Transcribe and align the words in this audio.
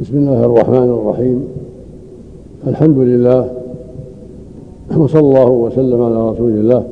بسم 0.00 0.16
الله 0.16 0.44
الرحمن 0.44 0.76
الرحيم. 0.76 1.48
الحمد 2.66 2.98
لله 2.98 3.50
وصلى 4.96 5.20
الله 5.20 5.48
وسلم 5.48 6.02
على 6.02 6.30
رسول 6.30 6.50
الله 6.50 6.84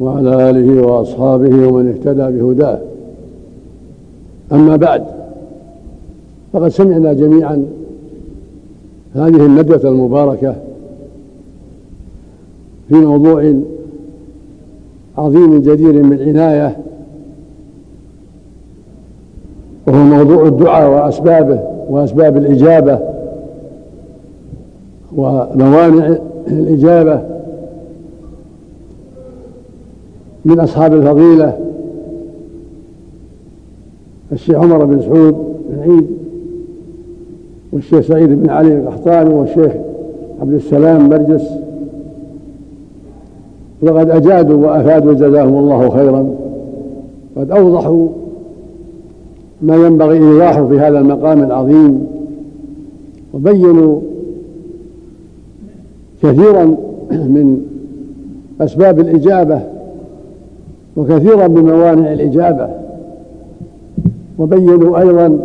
وعلى 0.00 0.50
آله 0.50 0.82
وأصحابه 0.86 1.66
ومن 1.68 1.88
اهتدى 1.88 2.38
بهداه. 2.38 2.78
أما 4.52 4.76
بعد 4.76 5.04
فقد 6.52 6.68
سمعنا 6.68 7.12
جميعا 7.12 7.64
هذه 9.14 9.46
الندوة 9.46 9.80
المباركة 9.84 10.54
في 12.88 12.94
موضوع 12.94 13.54
عظيم 15.18 15.58
جدير 15.60 16.02
بالعنايه 16.02 16.76
وهو 19.86 20.04
موضوع 20.04 20.46
الدعاء 20.46 20.90
وأسبابه. 20.90 21.77
وأسباب 21.88 22.36
الإجابة 22.36 22.98
وموانع 25.16 26.16
الإجابة 26.48 27.22
من 30.44 30.60
أصحاب 30.60 30.94
الفضيلة 30.94 31.58
الشيخ 34.32 34.56
عمر 34.56 34.84
بن 34.84 35.02
سعود 35.02 35.34
بن 35.68 35.80
عيد 35.80 36.06
والشيخ 37.72 38.00
سعيد 38.00 38.28
بن 38.42 38.50
علي 38.50 38.74
القحطاني 38.78 39.34
والشيخ 39.34 39.72
عبد 40.40 40.52
السلام 40.52 41.08
برجس 41.08 41.48
وقد 43.82 44.10
أجادوا 44.10 44.66
وأفادوا 44.66 45.14
جزاهم 45.14 45.58
الله 45.58 45.90
خيرا 45.90 46.34
قد 47.36 47.50
أوضحوا 47.50 48.08
ما 49.62 49.76
ينبغي 49.76 50.18
إيضاحه 50.18 50.68
في 50.68 50.80
هذا 50.80 50.98
المقام 50.98 51.42
العظيم 51.42 52.06
وبينوا 53.34 54.00
كثيرا 56.22 56.64
من 57.10 57.66
أسباب 58.60 59.00
الإجابة 59.00 59.60
وكثيرا 60.96 61.48
من 61.48 61.64
موانع 61.64 62.12
الإجابة. 62.12 62.68
وبينوا 64.38 64.98
أيضا 64.98 65.38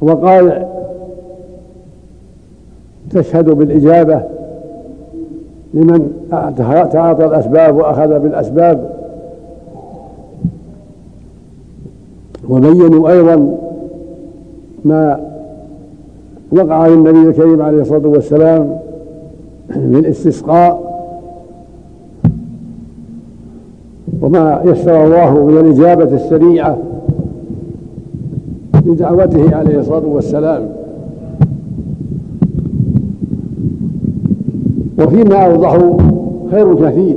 وقائع 0.00 0.68
تشهد 3.10 3.50
بالإجابة 3.50 4.22
لمن 5.74 6.12
تعاطى 6.92 7.24
الأسباب 7.24 7.76
وأخذ 7.76 8.18
بالأسباب. 8.18 8.91
وبينوا 12.48 13.10
أيضا 13.10 13.58
ما 14.84 15.20
وقع 16.52 16.86
للنبي 16.86 17.28
الكريم 17.28 17.62
عليه 17.62 17.80
الصلاة 17.80 18.06
والسلام 18.06 18.76
من 19.76 20.06
استسقاء 20.06 20.92
وما 24.22 24.62
يسر 24.64 25.04
الله 25.04 25.44
من 25.44 25.58
الإجابة 25.58 26.14
السريعة 26.14 26.78
لدعوته 28.86 29.56
عليه 29.56 29.78
الصلاة 29.78 30.06
والسلام. 30.06 30.68
وفيما 34.98 35.36
أوضحوا 35.46 35.96
خير 36.50 36.74
كثير 36.74 37.16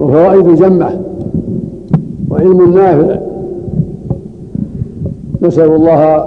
وفوائد 0.00 0.48
جمة 0.48 1.00
وعلم 2.30 2.74
نافع 2.74 3.25
نسأل 5.46 5.74
الله 5.74 6.24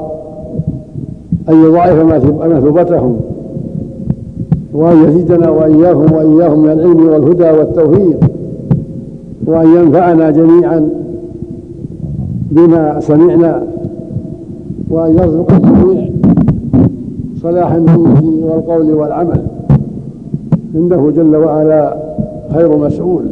أن 1.49 1.63
يضاعف 1.63 2.23
مثوبتهم 2.43 3.19
وأن 4.73 5.03
يزيدنا 5.03 5.49
وإياهم 5.49 6.13
وإياهم 6.13 6.63
من 6.63 6.71
العلم 6.71 7.07
والهدى 7.07 7.49
والتوفيق 7.49 8.19
وأن 9.45 9.67
ينفعنا 9.75 10.31
جميعا 10.31 10.89
بما 12.51 12.99
سمعنا 12.99 13.63
وأن 14.89 15.13
يرزق 15.13 15.51
الجميع 15.51 16.09
صلاح 17.41 17.71
النية 17.71 18.45
والقول 18.45 18.93
والعمل. 18.93 19.41
إنه 20.75 21.11
جل 21.11 21.35
وعلا 21.35 21.95
خير 22.53 22.77
مسؤول. 22.77 23.23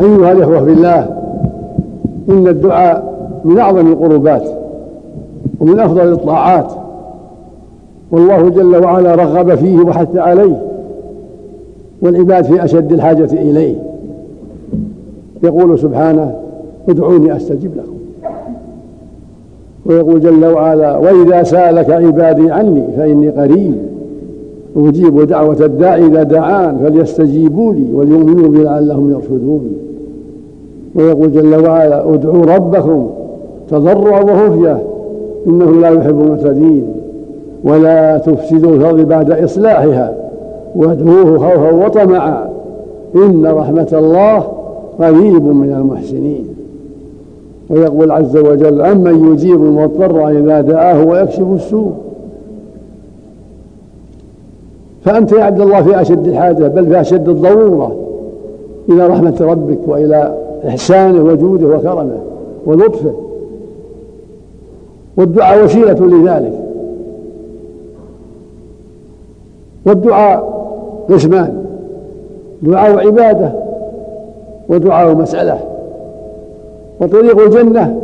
أيها 0.00 0.32
الإخوة 0.32 0.64
في 0.64 0.72
الله 0.72 1.08
إن 2.30 2.48
الدعاء 2.48 3.11
من 3.44 3.58
أعظم 3.58 3.92
القربات 3.92 4.48
ومن 5.60 5.80
أفضل 5.80 6.12
الطاعات. 6.12 6.72
والله 8.10 8.48
جل 8.48 8.76
وعلا 8.76 9.14
رغب 9.14 9.54
فيه 9.54 9.78
وحث 9.78 10.16
عليه 10.16 10.62
والعباد 12.02 12.44
في 12.44 12.64
أشد 12.64 12.92
الحاجة 12.92 13.32
إليه. 13.32 13.76
يقول 15.42 15.78
سبحانه 15.78 16.34
ادعوني 16.88 17.36
أستجب 17.36 17.70
لكم. 17.76 17.92
ويقول 19.86 20.20
جل 20.20 20.44
وعلا 20.44 20.96
وإذا 20.96 21.42
سألك 21.42 21.90
عبادي 21.90 22.50
عني 22.50 22.84
فإني 22.96 23.28
قريب 23.28 23.74
أجيب 24.76 25.20
دعوة 25.20 25.64
الداعي 25.64 26.06
إذا 26.06 26.22
دعان 26.22 26.78
فليستجيبوا 26.78 27.74
لي 27.74 27.92
وليؤمنوا 27.94 28.48
بي 28.48 28.62
لعلهم 28.62 29.10
يرشدون. 29.10 29.72
ويقول 30.94 31.32
جل 31.32 31.66
وعلا 31.66 32.14
ادعوا 32.14 32.44
ربكم 32.44 33.10
تضرعا 33.72 34.20
وخفية 34.20 34.82
إنه 35.46 35.80
لا 35.80 35.88
يحب 35.88 36.20
المعتدين 36.20 36.86
ولا 37.64 38.18
تفسدوا 38.18 38.76
الأرض 38.76 39.00
بعد 39.00 39.30
إصلاحها. 39.30 40.14
وادعوه 40.76 41.38
خوفا 41.38 41.86
وطمعا. 41.86 42.50
إن 43.16 43.46
رحمة 43.46 43.88
الله 43.92 44.42
قريب 44.98 45.42
من 45.42 45.72
المحسنين. 45.72 46.46
ويقول 47.70 48.10
عز 48.10 48.36
وجل 48.36 48.80
أمن 48.80 49.32
يجيب 49.32 49.64
المضطر 49.64 50.28
إذا 50.28 50.60
دعاه 50.60 51.04
ويكشف 51.04 51.46
السوء. 51.54 51.92
فأنت 55.04 55.32
يا 55.32 55.44
عبد 55.44 55.60
الله 55.60 55.82
في 55.82 56.00
أشد 56.00 56.26
الحاجة 56.26 56.68
بل 56.68 56.86
في 56.86 57.00
أشد 57.00 57.28
الضرورة. 57.28 57.96
إلى 58.88 59.06
رحمة 59.06 59.36
ربك 59.40 59.78
وإلى 59.86 60.34
إحسانه 60.68 61.22
وجوده 61.24 61.66
وكرمه 61.66 62.18
ولطفه. 62.66 63.12
والدعاء 65.16 65.64
وسيلة 65.64 66.06
لذلك. 66.06 66.52
والدعاء 69.86 70.62
قسمان 71.10 71.64
دعاء 72.62 73.06
عبادة 73.06 73.52
ودعاء 74.68 75.14
مسألة. 75.14 75.58
وطريق 77.00 77.40
الجنة 77.40 78.00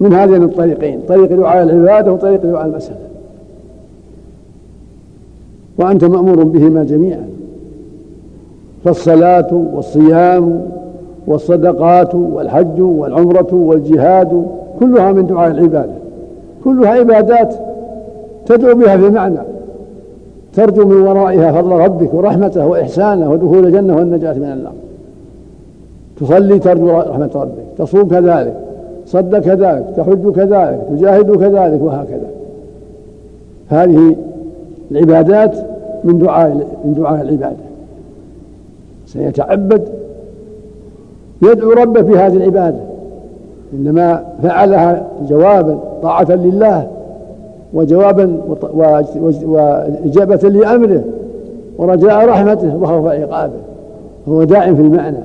من 0.00 0.12
هذين 0.12 0.42
الطريقين 0.42 1.00
طريق 1.08 1.32
دعاء 1.32 1.62
العبادة 1.62 2.12
وطريق 2.12 2.42
دعاء 2.42 2.66
المسألة. 2.66 2.96
وأنت 5.78 6.04
مأمور 6.04 6.42
بهما 6.44 6.84
جميعا. 6.84 7.28
فالصلاة 8.84 9.64
والصيام 9.74 10.62
والصدقات 11.26 12.14
والحج 12.14 12.80
والعمرة 12.80 13.48
والجهاد 13.52 14.46
كلها 14.82 15.12
من 15.12 15.26
دعاء 15.26 15.50
العبادة. 15.50 15.92
كلها 16.64 16.90
عبادات 16.90 17.54
تدعو 18.46 18.74
بها 18.74 18.96
في 18.96 19.10
معنى 19.10 19.38
ترجو 20.54 20.86
من 20.86 20.96
ورائها 20.96 21.52
فضل 21.52 21.72
ربك 21.72 22.14
ورحمته 22.14 22.66
وإحسانه 22.66 23.30
ودخول 23.30 23.66
الجنة 23.66 23.96
والنجاة 23.96 24.34
من 24.34 24.52
النار. 24.52 24.72
تصلي 26.20 26.58
ترجو 26.58 26.90
رحمة 26.90 27.30
ربك. 27.34 27.64
تصوم 27.78 28.08
كذلك. 28.08 28.54
صد 29.06 29.36
كذلك. 29.36 29.84
تحج 29.96 30.32
كذلك. 30.32 30.80
تجاهد 30.90 31.36
كذلك. 31.36 31.82
وهكذا. 31.82 32.30
هذه 33.68 34.16
العبادات 34.90 35.56
من 36.04 36.18
دعاء 36.18 36.66
من 36.84 36.94
دعاء 36.94 37.22
العبادة. 37.22 37.64
سيتعبد. 39.06 39.82
يدعو 41.42 41.70
ربه 41.70 42.02
في 42.02 42.18
هذه 42.18 42.36
العبادة. 42.36 42.91
إنما 43.72 44.24
فعلها 44.42 45.06
جوابا 45.28 45.78
طاعة 46.02 46.30
لله 46.30 46.86
وجوابا 47.74 48.36
وإجابة 49.44 50.48
لأمره 50.48 51.04
ورجاء 51.78 52.28
رحمته 52.28 52.76
وخوف 52.76 53.06
عقابه 53.06 53.52
هو 54.28 54.44
داعم 54.44 54.76
في 54.76 54.82
المعنى. 54.82 55.18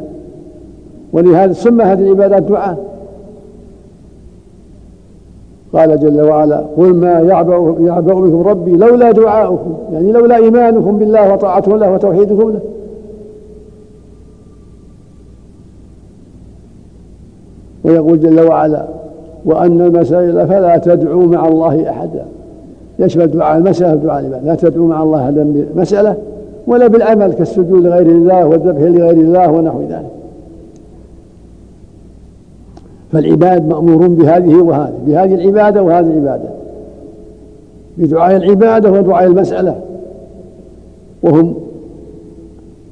ولهذا 1.14 1.54
سمى 1.54 1.84
هذه 1.84 2.00
العبادات 2.00 2.44
دعاء. 2.44 2.78
قال 5.74 6.00
جل 6.00 6.22
وعلا 6.22 6.64
قل 6.78 6.94
ما 6.94 7.20
يعبأ, 7.20 7.76
يعبأ 7.80 8.14
بكم 8.14 8.42
ربي 8.42 8.72
لولا 8.72 9.12
دعاؤكم 9.12 9.74
يعني 9.94 10.12
لولا 10.12 10.36
إيمانكم 10.36 10.98
بالله 10.98 11.34
وطاعته 11.34 11.78
له 11.78 11.92
وتوحيدكم 11.92 12.50
له. 12.50 12.60
ويقول 17.84 18.20
جل 18.20 18.40
وعلا 18.48 18.86
وأن 19.46 19.82
المسائل 19.82 20.48
فلا 20.48 20.78
تدعو 20.78 21.20
مع 21.20 21.48
الله 21.48 21.90
أحدا. 21.90 22.26
يشمل 23.00 23.28
دعاء 23.28 23.58
المسألة 23.58 23.94
ودعاء 23.94 24.20
العبادة 24.20 24.46
لا 24.46 24.56
تدعو 24.56 24.88
مع 24.88 25.04
الله 25.04 25.24
أحدا 25.24 25.44
بمسألة 25.76 26.16
ولا 26.68 26.88
بالعمل 26.88 27.34
كالسجود 27.34 27.86
لغير 27.86 28.06
الله 28.06 28.46
والذبح 28.46 28.82
لغير 28.82 29.12
الله 29.12 29.52
ونحو 29.52 29.82
ذلك. 29.82 30.12
فالعباد 33.12 33.68
مأمور 33.68 34.08
بهذه 34.08 34.56
وهذه 34.56 34.94
بهذه 35.08 35.36
العبادة 35.36 35.84
وهذه 35.84 36.06
العبادة. 36.08 36.50
بدعاء 37.98 38.36
العبادة 38.36 38.92
ودعاء 38.92 39.26
المسألة. 39.26 39.76
وهم 41.24 41.56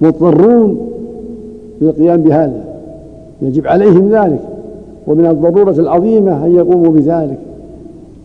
مضطرون 0.01 0.89
للقيام 1.81 2.21
بهذا. 2.21 2.63
يجب 3.41 3.67
عليهم 3.67 4.09
ذلك. 4.09 4.54
ومن 5.07 5.25
الضرورة 5.25 5.71
العظيمة 5.79 6.45
أن 6.45 6.55
يقوموا 6.55 6.91
بذلك. 6.91 7.37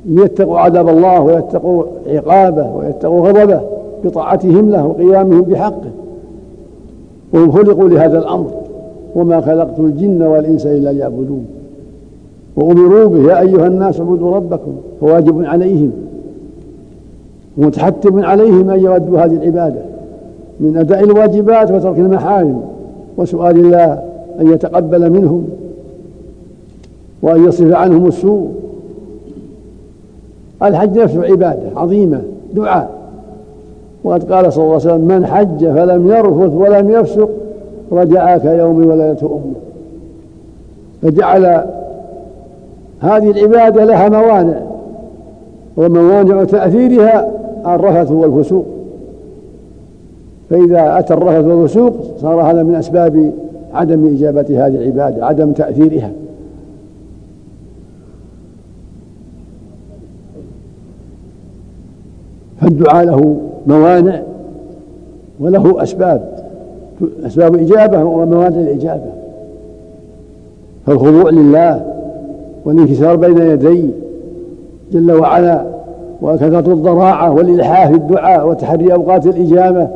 ليتقوا 0.06 0.59
عذاب 0.59 0.88
الله 0.88 1.21
ويتقوا 1.21 1.82
عقابه 2.06 2.77
ويتقوا 2.77 3.29
غضبه 3.29 3.61
بطاعتهم 4.05 4.71
له 4.71 4.87
وقيامهم 4.87 5.41
بحقه. 5.41 5.91
وهم 7.35 7.53
خلقوا 7.53 7.88
لهذا 7.88 8.19
الأمر 8.19 8.50
وما 9.15 9.41
خلقت 9.41 9.79
الجن 9.79 10.23
والإنس 10.23 10.67
إلا 10.67 10.93
ليعبدون. 10.93 11.47
وأمروا 12.56 13.09
به 13.09 13.33
يا 13.33 13.41
أيها 13.41 13.67
الناس 13.67 14.00
اعبدوا 14.00 14.37
ربكم 14.37 14.73
فواجب 15.00 15.44
عليهم. 15.44 15.93
ومتحتم 17.59 18.25
عليهم 18.25 18.71
أن 18.71 18.81
يودوا 18.81 19.19
هذه 19.19 19.37
العبادة 19.37 19.81
من 20.61 20.76
أداء 20.76 21.05
الواجبات 21.05 21.71
وترك 21.71 21.99
المحارم. 21.99 22.61
وسؤال 23.17 23.56
الله 23.56 24.03
أن 24.41 24.53
يتقبل 24.53 25.11
منهم 25.11 25.49
وأن 27.22 27.44
يصرف 27.44 27.75
عنهم 27.75 28.06
السوء. 28.06 28.49
الحج 30.62 30.99
نفسه 30.99 31.25
عبادة 31.25 31.62
عظيمة 31.76 32.20
دعاء. 32.55 32.90
وقد 34.05 34.32
قال 34.32 34.52
صلى 34.52 34.64
الله 34.64 34.75
عليه 34.75 34.84
وسلم 34.84 35.00
من 35.00 35.26
حج 35.26 35.67
فلم 35.67 36.11
يرفث 36.11 36.55
ولم 36.55 36.90
يفسق 36.90 37.28
رجع 37.93 38.38
كيوم 38.38 38.87
ولدته 38.87 39.26
أمه. 39.26 39.55
فجعل 41.02 41.64
هذه 43.00 43.31
العبادة 43.31 43.84
لها 43.84 44.08
موانع 44.08 44.61
وموانع 45.76 46.44
تأثيرها 46.44 47.31
الرفث 47.66 48.11
والفسوق. 48.11 48.64
فإذا 50.50 50.99
أتى 50.99 51.14
الرفث 51.14 51.44
والفسوق 51.44 51.93
صار 52.20 52.40
هذا 52.40 52.62
من 52.62 52.75
أسباب 52.75 53.32
عدم 53.75 54.14
إجابة 54.16 54.66
هذه 54.66 54.75
العبادة 54.75 55.26
عدم 55.26 55.52
تأثيرها. 55.52 56.11
فالدعاء 62.61 63.05
له 63.05 63.37
موانع 63.67 64.23
وله 65.41 65.83
أسباب. 65.83 66.41
أسباب 67.27 67.57
إجابة 67.57 68.05
وموانع 68.05 68.49
الإجابة 68.49 69.11
فالخضوع 70.87 71.31
لله 71.31 71.85
والانكسار 72.65 73.17
بين 73.17 73.39
يديه 73.39 73.89
جل 74.93 75.12
وعلا 75.12 75.65
وكثرة 76.23 76.73
الضراعة 76.73 77.33
والإلحاح 77.33 77.89
في 77.89 77.95
الدعاء 77.95 78.49
وتحري 78.49 78.93
أوقات 78.93 79.27
الإجابة 79.27 79.89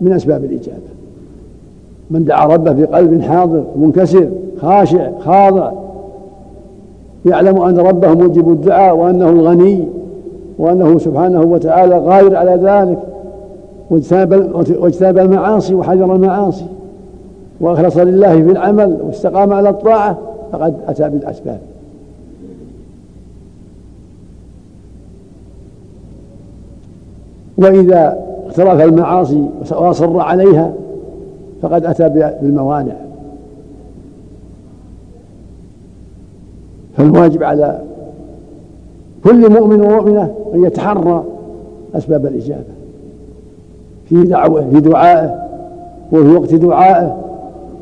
من 0.00 0.12
أسباب 0.12 0.44
الإجابة. 0.44 0.90
من 2.10 2.24
دعا 2.24 2.46
ربه 2.46 2.72
بقلب 2.72 3.22
حاضر 3.22 3.64
منكسر 3.76 4.28
خاشع 4.60 5.10
خاضع 5.18 5.72
يعلم 7.26 7.62
أن 7.62 7.78
ربه 7.78 8.14
موجب 8.14 8.52
الدعاء 8.52 8.96
وأنه 8.96 9.30
الغني. 9.30 9.84
وأنه 10.60 10.98
سبحانه 10.98 11.40
وتعالى 11.40 11.98
غاير 11.98 12.36
على 12.36 12.50
ذلك 12.50 12.98
واجتنب 14.80 15.18
المعاصي 15.18 15.74
وحذر 15.74 16.14
المعاصي 16.14 16.66
وأخلص 17.60 17.96
لله 17.96 18.42
في 18.42 18.50
العمل 18.50 18.98
واستقام 19.06 19.52
على 19.52 19.68
الطاعة 19.68 20.18
فقد 20.52 20.74
أتى 20.88 21.08
بالأسباب. 21.08 21.58
وإذا 27.58 28.18
اقترف 28.46 28.80
المعاصي 28.80 29.44
وأصر 29.70 30.20
عليها 30.20 30.72
فقد 31.62 31.86
أتى 31.86 32.08
بالموانع. 32.42 32.94
فالواجب 36.96 37.42
على 37.42 37.78
كل 39.24 39.50
مؤمن 39.50 39.80
ومؤمنة 39.80 40.34
أن 40.54 40.64
يتحرى 40.64 41.24
أسباب 41.94 42.26
الإجابة 42.26 42.80
في 44.08 44.22
دعوة 44.22 44.70
في 44.70 44.80
دعائه 44.80 45.48
وفي 46.12 46.28
وقت 46.28 46.54
دعائه 46.54 47.16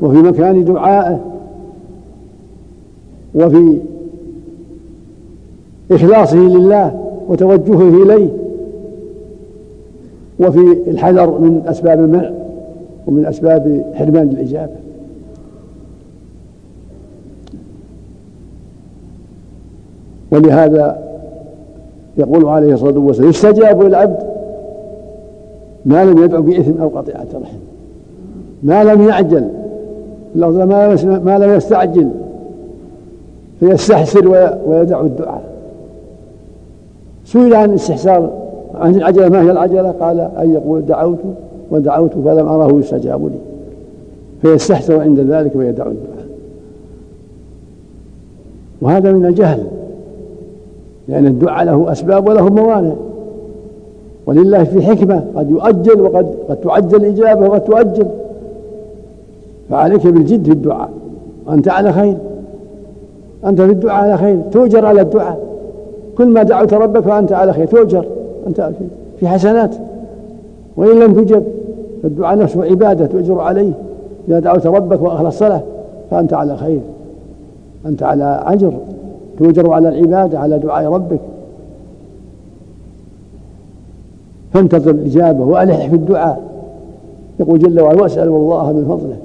وفي 0.01 0.17
مكان 0.17 0.65
دعائه 0.65 1.19
وفي 3.35 3.77
إخلاصه 5.91 6.37
لله 6.37 7.05
وتوجهه 7.27 8.03
إليه 8.03 8.29
وفي 10.39 10.77
الحذر 10.87 11.39
من 11.39 11.61
أسباب 11.67 11.99
المنع 11.99 12.31
ومن 13.07 13.25
أسباب 13.25 13.91
حرمان 13.95 14.29
الإجابة. 14.29 14.75
ولهذا 20.31 21.08
يقول 22.17 22.45
عليه 22.45 22.73
الصلاة 22.73 22.99
والسلام 22.99 23.29
يستجاب 23.29 23.83
للعبد 23.83 24.17
ما 25.85 26.05
لم 26.05 26.23
يدعو 26.23 26.41
بإثم 26.41 26.81
أو 26.81 26.87
قطيعة 26.87 27.27
رحم 27.41 27.57
ما 28.63 28.83
لم 28.83 29.07
يعجل 29.07 29.49
ما 30.35 31.37
لم 31.39 31.55
يستعجل 31.55 32.09
فيستحسر 33.59 34.27
ويدع 34.67 35.01
الدعاء. 35.01 35.43
سئل 37.25 37.53
عن 37.53 37.69
الاستحسار 37.69 38.29
عن 38.75 38.95
العجلة 38.95 39.29
ما 39.29 39.41
هي 39.41 39.51
العجلة؟ 39.51 39.91
قال 39.91 40.19
أن 40.19 40.53
يقول 40.53 40.85
دعوت 40.85 41.17
ودعوت 41.71 42.11
فلم 42.11 42.47
أره 42.47 42.79
يستجاب 42.79 43.25
لي 43.25 43.39
فيستحسر 44.41 45.01
عند 45.01 45.19
ذلك 45.19 45.55
ويدع 45.55 45.85
الدعاء. 45.85 46.25
وهذا 48.81 49.11
من 49.11 49.25
الجهل. 49.25 49.63
لأن 51.09 51.27
الدعاء 51.27 51.65
له 51.65 51.91
أسباب 51.91 52.29
وله 52.29 52.49
موانع. 52.49 52.93
ولله 54.25 54.63
في 54.63 54.81
حكمة 54.81 55.23
قد 55.35 55.49
يؤجل 55.49 56.01
وقد 56.01 56.35
قد 56.49 56.55
تعجل 56.55 56.95
الإجابة 56.95 57.49
وقد 57.49 57.63
تؤجل. 57.63 58.07
فعليك 59.69 60.07
بالجد 60.07 60.45
في 60.45 60.51
الدعاء. 60.51 60.89
وأنت 61.47 61.67
على 61.67 61.93
خير. 61.93 62.17
أنت 63.45 63.61
في 63.61 63.71
الدعاء 63.71 64.03
على 64.03 64.17
خير. 64.17 64.39
تؤجر 64.51 64.85
على 64.85 65.01
الدعاء. 65.01 65.39
كل 66.17 66.27
ما 66.27 66.43
دعوت 66.43 66.73
ربك 66.73 67.01
فأنت 67.01 67.31
على 67.31 67.53
خير. 67.53 67.67
تؤجر. 67.67 68.05
أنت 68.47 68.71
في 69.19 69.27
حسنات. 69.27 69.75
وإن 70.77 70.99
لم 70.99 71.13
تجب 71.13 71.43
فالدعاء 72.03 72.37
نفسه 72.37 72.63
عبادة 72.63 73.05
تؤجر 73.05 73.39
عليه. 73.39 73.71
إذا 74.27 74.39
دعوت 74.39 74.67
ربك 74.67 75.01
وأخلص 75.01 75.39
صلاة 75.39 75.61
فأنت 76.11 76.33
على 76.33 76.57
خير. 76.57 76.79
أنت 77.85 78.03
على 78.03 78.43
أجر. 78.45 78.73
تؤجر 79.39 79.73
على 79.73 79.89
العبادة 79.89 80.39
على 80.39 80.59
دعاء 80.59 80.91
ربك. 80.91 81.19
فانتظر 84.53 84.91
الإجابة 84.91 85.43
وألح 85.43 85.87
في 85.87 85.95
الدعاء. 85.95 86.41
يقول 87.39 87.59
جل 87.59 87.81
وعلا 87.81 88.01
واسأل 88.01 88.27
الله 88.27 88.71
من 88.71 88.85
فضله. 88.85 89.17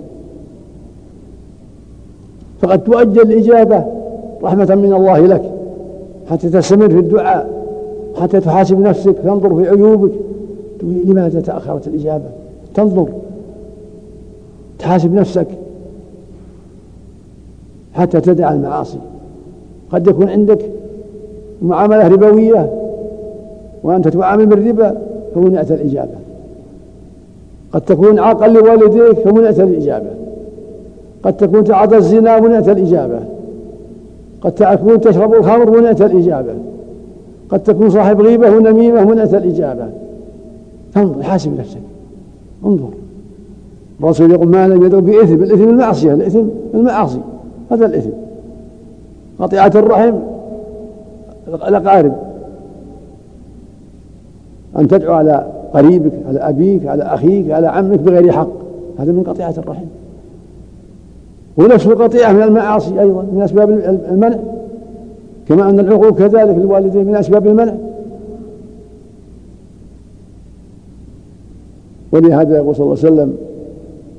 فقد 2.61 2.85
تؤجل 2.85 3.33
الإجابة 3.33 3.85
رحمة 4.43 4.75
من 4.75 4.93
الله 4.93 5.19
لك 5.19 5.53
حتى 6.31 6.49
تستمر 6.49 6.89
في 6.89 6.99
الدعاء 6.99 7.65
حتى 8.21 8.41
تحاسب 8.41 8.79
نفسك 8.79 9.15
تنظر 9.25 9.55
في 9.55 9.69
عيوبك. 9.69 10.13
تقول 10.79 10.95
لماذا 11.05 11.41
تأخرت 11.41 11.87
الإجابة؟ 11.87 12.25
تنظر. 12.75 13.09
تحاسب 14.79 15.15
نفسك 15.15 15.47
حتى 17.95 18.21
تدع 18.21 18.53
المعاصي. 18.53 18.99
قد 19.95 20.07
يكون 20.07 20.29
عندك 20.29 20.59
معاملة 21.63 22.09
ربوية 22.09 22.71
وأنت 23.83 24.09
تعامل 24.09 24.47
بالربا 24.47 24.99
فمنعت 25.35 25.73
الإجابة. 25.73 26.15
قد 27.73 27.81
تكون 27.81 28.19
عاقا 28.19 28.49
لوالديك 28.49 29.19
فمنعت 29.19 29.61
الإجابة. 29.61 30.11
قد 31.23 31.37
تكون 31.37 31.65
تعاطى 31.65 31.97
الزنا 31.97 32.41
منعت 32.41 32.69
الإجابة. 32.69 33.21
قد 34.41 34.53
تكون 34.53 35.01
تشرب 35.01 35.35
الخمر 35.35 35.81
منعت 35.81 36.03
الإجابة. 36.03 36.55
قد 37.49 37.63
تكون 37.63 37.91
صاحب 37.91 38.21
غيبة 38.21 38.51
ونميمة 38.51 39.05
منعت 39.05 39.35
الإجابة. 39.35 39.89
فانظر 40.93 41.23
حاسب 41.23 41.59
نفسك. 41.59 41.79
انظر. 42.65 42.91
الرسول 44.01 44.33
يقول 44.33 44.49
ما 44.49 44.69
لم 44.69 44.87
يدعو 44.87 45.01
بإثم 45.01 45.43
الإثم 45.43 45.69
المعصية 45.69 46.13
الإثم 46.15 46.43
المعاصي 46.75 47.21
هذا 47.71 47.87
الإثم. 47.87 48.24
قطيعة 49.39 49.73
الرحم. 49.75 50.15
الأقارب 51.49 52.13
أن 54.79 54.89
تدعو 54.89 55.15
على 55.15 55.47
قريبك 55.73 56.13
على 56.29 56.39
أبيك 56.39 56.87
على 56.87 57.03
أخيك 57.03 57.51
على 57.51 57.67
عمك 57.67 57.99
بغير 57.99 58.33
حق. 58.33 58.49
هذا 58.99 59.13
من 59.13 59.23
قطيعة 59.23 59.55
الرحم. 59.59 59.85
ونفس 61.57 61.87
القطيعة 61.87 62.33
من 62.33 62.43
المعاصي 62.43 63.01
أيضا 63.01 63.23
من 63.33 63.43
أسباب 63.43 63.71
المنع. 64.11 64.39
كما 65.49 65.71
أن 65.71 65.81
العقوق 65.81 66.19
كذلك 66.19 66.57
للوالدين 66.59 67.07
من 67.07 67.17
أسباب 67.17 67.47
المنع. 67.47 67.75
ولهذا 72.13 72.57
يقول 72.57 72.77
صلى 72.77 72.85
الله 72.85 72.99
عليه 73.05 73.13
وسلم 73.15 73.37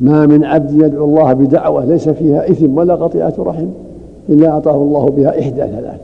ما 0.01 0.25
من 0.25 0.43
عبد 0.43 0.71
يدعو 0.71 1.05
الله 1.05 1.33
بدعوة 1.33 1.85
ليس 1.85 2.09
فيها 2.09 2.51
إثم 2.51 2.77
ولا 2.77 2.95
قطيعة 2.95 3.33
رحم. 3.39 3.67
إلا 4.29 4.49
أعطاه 4.49 4.75
الله 4.75 5.05
بها 5.05 5.39
إحدى 5.39 5.61
ثلاث. 5.61 5.99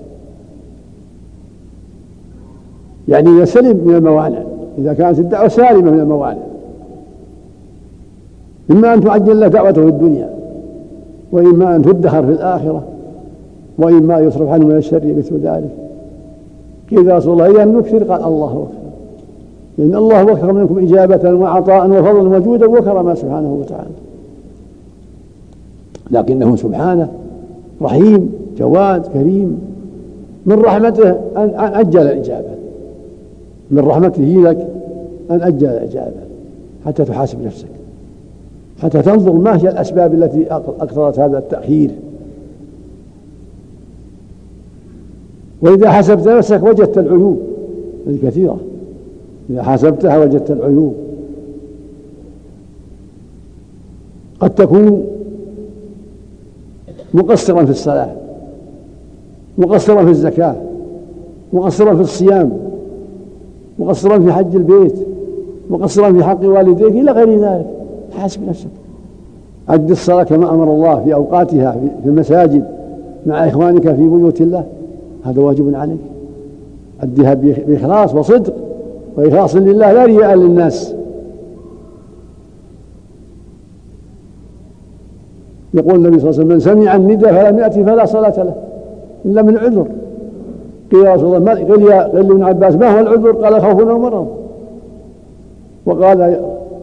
يعني 3.08 3.30
يسلم 3.30 3.88
من 3.88 3.96
الموانع 3.96 4.42
إذا 4.78 4.94
كانت 4.94 5.20
الدعوة 5.20 5.48
سالمة 5.48 5.92
من 5.92 6.00
الموانع. 6.00 6.42
إما 8.72 8.94
أن 8.94 9.02
تعجل 9.02 9.40
له 9.40 9.48
دعوته 9.48 9.82
في 9.82 9.88
الدنيا 9.88 10.30
وإما 11.32 11.76
أن 11.76 11.82
تدخر 11.82 12.26
في 12.26 12.32
الآخرة 12.32 12.84
وإما 13.78 14.20
يصرف 14.20 14.50
عنه 14.50 14.66
من 14.66 14.78
الشر 14.78 15.14
مثل 15.18 15.40
ذلك. 15.40 15.72
قيل 16.90 17.16
رسول 17.16 17.34
الله؟ 17.34 17.52
إذا 17.52 17.66
نكثر 17.66 18.04
قال 18.04 18.24
الله 18.24 18.52
أكبر 18.52 18.82
لأن 19.78 19.96
الله 19.96 20.22
أكثر 20.22 20.54
منكم 20.54 20.78
إجابة 20.78 21.34
وعطاء 21.34 21.90
وفضلا 21.90 22.38
وجودا 22.38 22.68
وكرما 22.68 23.16
سبحانه 23.16 23.58
وتعالى. 23.60 23.90
لكنه 26.12 26.56
سبحانه 26.56 27.10
رحيم 27.82 28.30
جواد 28.58 29.08
كريم. 29.08 29.62
من 30.46 30.60
رحمته 30.60 31.10
أن 31.38 31.54
أجل 31.58 32.02
الإجابة. 32.02 32.56
من 33.72 33.80
رحمته 33.80 34.44
لك 34.44 34.68
أن 35.32 35.42
أجل 35.42 35.68
الإجابة 35.68 36.22
حتى 36.86 37.06
تحاسب 37.06 37.46
نفسك. 37.46 37.68
حتى 38.82 39.02
تنظر 39.02 39.32
ما 39.32 39.58
هي 39.58 39.70
الأسباب 39.70 40.14
التي 40.14 40.52
أقتضت 40.54 41.20
هذا 41.20 41.38
التأخير. 41.38 41.90
وإذا 45.62 45.92
حسبت 45.92 46.28
نفسك 46.28 46.64
وجدت 46.64 46.98
العيوب. 46.98 47.40
الكثيرة 48.08 48.60
إذا 49.50 49.64
حسبتها 49.64 50.18
وجدت 50.18 50.52
العيوب. 50.52 50.94
قد 54.40 54.50
تكون 54.50 55.08
مقصرا 57.14 57.66
في 57.66 57.72
الصلاة 57.72 58.10
مقصرا 59.58 60.04
في 60.04 60.10
الزكاة 60.10 60.56
مقصرا 61.54 61.96
في 61.96 62.02
الصيام 62.02 62.52
مقصرا 63.80 64.20
في 64.20 64.34
حج 64.34 64.56
البيت 64.56 64.96
مقصرا 65.70 66.12
في 66.14 66.24
حق 66.24 66.46
والديك 66.46 66.92
إلى 66.92 67.12
غير 67.12 67.40
ذلك. 67.40 67.66
حاسب 68.18 68.50
نفسك. 68.50 68.68
أد 69.70 69.92
الصلاة 69.92 70.24
كما 70.24 70.54
أمر 70.54 70.64
الله 70.64 71.04
في 71.04 71.14
أوقاتها 71.14 71.72
في 72.04 72.10
المساجد 72.10 72.64
مع 73.26 73.48
إخوانك 73.48 73.82
في 73.82 74.08
بيوت 74.08 74.42
الله. 74.42 74.64
هذا 75.24 75.42
واجب 75.42 75.76
عليك. 75.76 75.98
أدها 77.02 77.34
بإخلاص 77.68 78.16
وصدق 78.16 78.54
وإخلاص 79.18 79.56
لله 79.56 79.92
لا 79.92 80.06
رياء 80.06 80.36
للناس. 80.36 80.94
يقول 85.74 85.96
النبي 85.96 86.20
صلى 86.20 86.30
الله 86.30 86.42
عليه 86.42 86.56
وسلم 86.56 86.76
من 86.78 86.84
سمع 86.84 86.96
النداء 86.96 87.34
فلم 87.34 87.60
يأتي 87.60 87.84
فلا 87.84 88.06
صلاة 88.06 88.34
له 88.38 88.54
إلا 89.26 89.42
من 89.42 89.58
عذر 89.58 89.86
قيل 90.92 91.06
يا 91.06 91.14
رسول 91.14 91.38
الله 91.38 91.52
قل 91.54 91.82
يا 91.82 92.04
قل 92.04 92.20
ابن 92.20 92.44
عباس 92.44 92.76
ما 92.76 92.96
هو 92.96 93.00
العذر؟ 93.00 93.32
قال 93.32 93.62
خوف 93.62 93.90
أو 93.90 94.00
مرض 94.00 94.28
وقال 95.86 96.40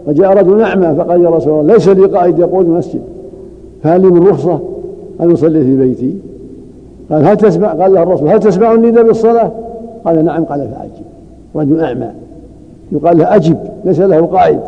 وجاء 0.07 0.33
رجل 0.39 0.61
أعمى 0.61 0.95
فقال 0.95 1.25
يا 1.25 1.31
رسول 1.31 1.61
الله 1.61 1.75
ليس 1.75 1.89
لي 1.89 2.07
قائد 2.07 2.39
يقود 2.39 2.67
المسجد 2.67 3.01
فهل 3.83 4.01
لي 4.01 4.07
من 4.09 4.27
رخصة 4.27 4.61
أن 5.21 5.33
أصلي 5.33 5.65
في 5.65 5.77
بيتي؟ 5.77 6.15
قال 7.11 7.27
هل 7.27 7.37
تسمع 7.37 7.73
قال 7.73 7.95
له 7.95 8.03
الرسول 8.03 8.29
هل 8.29 8.41
تسمع 8.41 8.73
النداء 8.75 9.05
بالصلاة؟ 9.05 9.51
قال 10.05 10.25
نعم 10.25 10.45
قال 10.45 10.69
فأجب 10.69 11.05
رجل 11.57 11.81
أعمى 11.81 12.11
يقال 12.93 13.19
له 13.19 13.37
أجب 13.37 13.57
ليس 13.85 14.01
له 14.01 14.27
قائد 14.27 14.61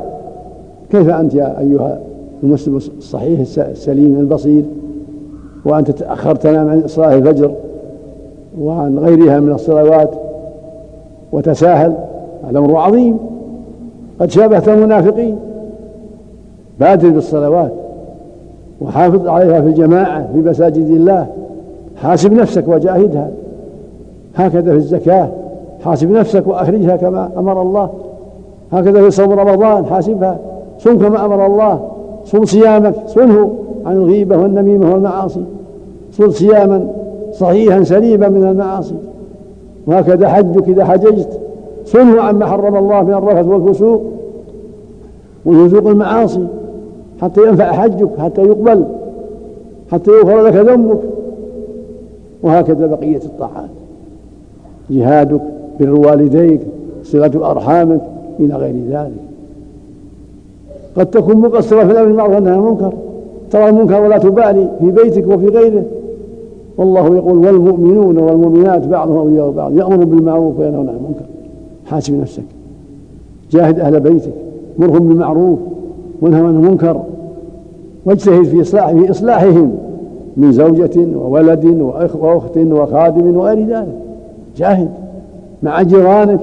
كيف 0.91 1.09
أنت 1.09 1.35
يا 1.35 1.59
أيها 1.61 1.99
المسلم 2.43 2.77
الصحيح 2.77 3.41
السليم 3.59 4.21
البصير 4.21 4.65
وأنت 5.65 5.91
تأخر 5.91 6.35
تنام 6.35 6.69
عن 6.69 6.83
صلاة 6.87 7.15
الفجر 7.15 7.53
وعن 8.61 8.99
غيرها 8.99 9.41
من 9.41 9.53
الصلوات 9.53 10.11
وتساهل 11.33 11.95
هذا 12.49 12.59
أمر 12.59 12.77
عظيم. 12.77 13.19
قد 14.21 14.31
شابهت 14.31 14.69
المنافقين. 14.69 15.39
بادر 16.81 17.09
بالصلوات 17.09 17.73
وحافظ 18.81 19.29
عليها 19.29 19.61
في 19.61 19.67
الجماعة 19.67 20.33
في 20.33 20.39
مساجد 20.39 20.87
الله. 20.87 21.27
حاسب 21.97 22.33
نفسك 22.33 22.69
وجاهدها. 22.69 23.31
هكذا 24.35 24.71
في 24.71 24.77
الزكاة 24.77 25.29
حاسب 25.85 26.11
نفسك 26.11 26.47
وأخرجها 26.47 26.97
كما 26.97 27.31
أمر 27.37 27.63
الله. 27.63 27.91
هكذا 28.73 29.03
في 29.03 29.11
صوم 29.11 29.33
رمضان 29.33 29.87
حاسبها 29.87 30.39
صم 30.79 30.99
كما 30.99 31.25
أمر 31.25 31.47
الله. 31.47 31.91
صم 32.31 32.45
صيامك 32.45 32.95
صنه 33.07 33.55
عن 33.87 33.97
الغيبة 33.97 34.37
والنميمة 34.37 34.93
والمعاصي. 34.93 35.45
صل 36.13 36.33
صياما 36.33 36.89
صحيحا 37.33 37.83
سليما 37.83 38.29
من 38.29 38.49
المعاصي. 38.49 38.95
وهكذا 39.87 40.29
حجك 40.29 40.69
إذا 40.69 40.85
حججت. 40.85 41.41
صنه 41.85 42.21
عما 42.21 42.47
حرم 42.47 42.77
الله 42.77 43.03
من 43.03 43.15
الرفث 43.15 43.47
والفسوق 43.47 44.03
وفسوق 45.47 45.87
المعاصي. 45.87 46.47
حتى 47.23 47.49
ينفع 47.49 47.73
حجك 47.73 48.09
حتى 48.19 48.43
يقبل 48.43 48.85
حتى 49.93 50.11
يغفر 50.11 50.43
لك 50.43 50.55
ذنبك. 50.57 51.01
وهكذا 52.43 52.87
بقية 52.87 53.21
الطاعات. 53.25 53.71
جهادك 54.91 55.41
بر 55.81 55.95
والديك 55.95 56.61
صلة 57.03 57.51
أرحامك 57.51 58.01
إلى 58.41 58.55
غير 58.55 58.75
ذلك. 58.91 59.30
قد 61.01 61.07
تكون 61.07 61.37
مقصرة 61.37 61.85
في 61.85 61.93
الأمر 61.93 62.07
بالمعروف 62.07 62.35
والنهي 62.35 62.53
عن 62.53 62.59
المنكر. 62.59 62.93
ترى 63.51 63.69
المنكر 63.69 64.03
ولا 64.03 64.19
تبالي 64.19 64.69
في 64.81 64.91
بيتك 64.91 65.27
وفي 65.27 65.47
غيره. 65.47 65.83
والله 66.79 67.17
يقول 67.17 67.47
والمؤمنون 67.47 68.19
والمؤمنات 68.19 68.87
بعضهم 68.87 69.17
أولياء 69.17 69.51
بعض 69.51 69.77
يأمر 69.77 70.05
بالمعروف 70.05 70.59
وينهون 70.59 70.89
عن 70.89 70.95
المنكر. 70.95 71.25
حاسب 71.87 72.21
نفسك. 72.21 72.43
جاهد 73.51 73.81
أهل 73.81 74.01
بيتك 74.01 74.33
مرهم 74.79 75.09
بالمعروف 75.09 75.59
وانهوا 76.21 76.49
عن 76.49 76.55
المنكر. 76.55 77.01
واجتهد 78.05 78.45
في 78.45 78.61
إصلاح 78.61 78.93
في 78.93 79.11
إصلاحهم 79.11 79.73
من 80.37 80.53
زوجة 80.53 81.17
وولد 81.17 81.65
وأخت 82.21 82.57
وخادم 82.57 83.37
وغير 83.37 83.67
ذلك. 83.67 83.97
جاهد 84.57 84.89
مع 85.63 85.83
جيرانك 85.83 86.41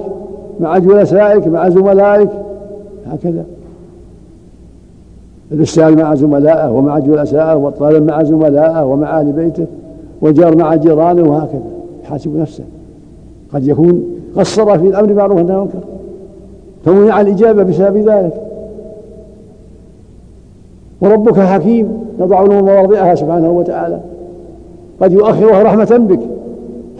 مع 0.60 0.78
جلسائك 0.78 1.46
مع 1.46 1.68
زملائك. 1.68 2.30
هكذا. 3.06 3.44
الأستاذ 5.52 5.96
مع 5.96 6.14
زملائه 6.14 6.70
ومع 6.70 6.98
جلسائه 6.98 7.54
والطالب 7.54 8.06
مع 8.06 8.22
زملائه 8.22 8.84
ومع 8.84 9.20
أهل 9.20 9.32
بيته 9.32 9.66
وجار 10.22 10.56
مع 10.56 10.74
جيرانه 10.74 11.30
وهكذا. 11.30 11.70
يحاسب 12.04 12.36
نفسه. 12.36 12.64
قد 13.54 13.66
يكون 13.66 14.04
قصر 14.36 14.78
في 14.78 14.88
الأمر 14.88 15.06
بالمعروف 15.06 15.36
والنهي 15.36 15.54
عن 15.54 15.60
المنكر. 15.60 15.78
فمنع 16.84 17.20
الإجابة 17.20 17.62
بسبب 17.62 17.96
ذلك. 17.96 18.34
وربك 21.00 21.40
حكيم. 21.40 21.88
يضع 22.20 22.42
له 22.42 22.62
مواضعها 22.62 23.14
سبحانه 23.14 23.50
وتعالى. 23.50 24.00
قد 25.00 25.12
يؤخرها 25.12 25.62
رحمة 25.62 26.06
بك. 26.08 26.20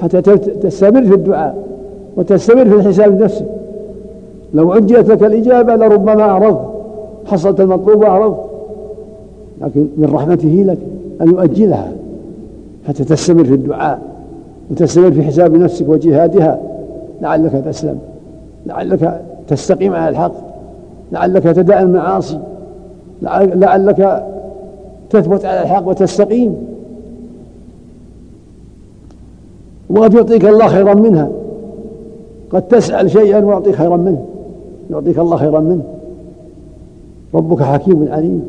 حتى 0.02 0.23
تستمر 0.62 1.02
في 1.02 1.14
الدعاء 1.14 1.57
وتستمر 2.17 2.64
في 2.64 2.75
الحساب 2.75 3.19
بنفسك 3.19 3.47
لو 4.55 4.73
عجلت 4.73 5.09
لك 5.09 5.23
الإجابة 5.23 5.76
لربما 5.76 6.23
أعرضت 6.23 6.77
حصلت 7.28 7.61
المطلوب 7.61 8.00
وأعرضت 8.00 8.50
لكن 9.61 9.87
من 9.97 10.11
رحمته 10.12 10.64
لك 10.66 10.78
أن 11.23 11.28
يؤجلها 11.28 11.92
حتى 12.88 13.04
تستمر 13.04 13.44
في 13.44 13.54
الدعاء 13.54 14.00
وتستمر 14.70 15.12
في 15.12 15.23
حساب 15.23 15.56
نفسك 15.56 15.88
وجهادها. 15.88 16.61
لعلك 17.20 17.52
تسلم 17.52 17.99
لعلك 18.66 19.20
تستقيم 19.49 19.92
على 19.92 20.08
الحق 20.08 20.32
لعلك 21.12 21.42
تدع 21.42 21.80
المعاصي 21.80 22.38
لعلك 23.23 24.26
تثبت 25.11 25.44
على 25.44 25.62
الحق 25.62 25.88
وتستقيم. 25.88 26.56
وقد 29.90 30.14
يعطيك 30.14 30.44
الله 30.44 30.68
خيرا 30.68 30.94
منها. 30.94 31.30
قد 32.50 32.62
تسأل 32.62 33.11
شيئا 33.11 33.44
ويعطيك 33.44 33.75
خيرا 33.75 33.97
منه. 33.97 34.25
يعطيك 34.90 35.18
الله 35.18 35.37
خيرا 35.37 35.61
منه. 35.61 35.82
ربك 37.35 37.62
حكيم 37.62 38.08
عليم. 38.11 38.42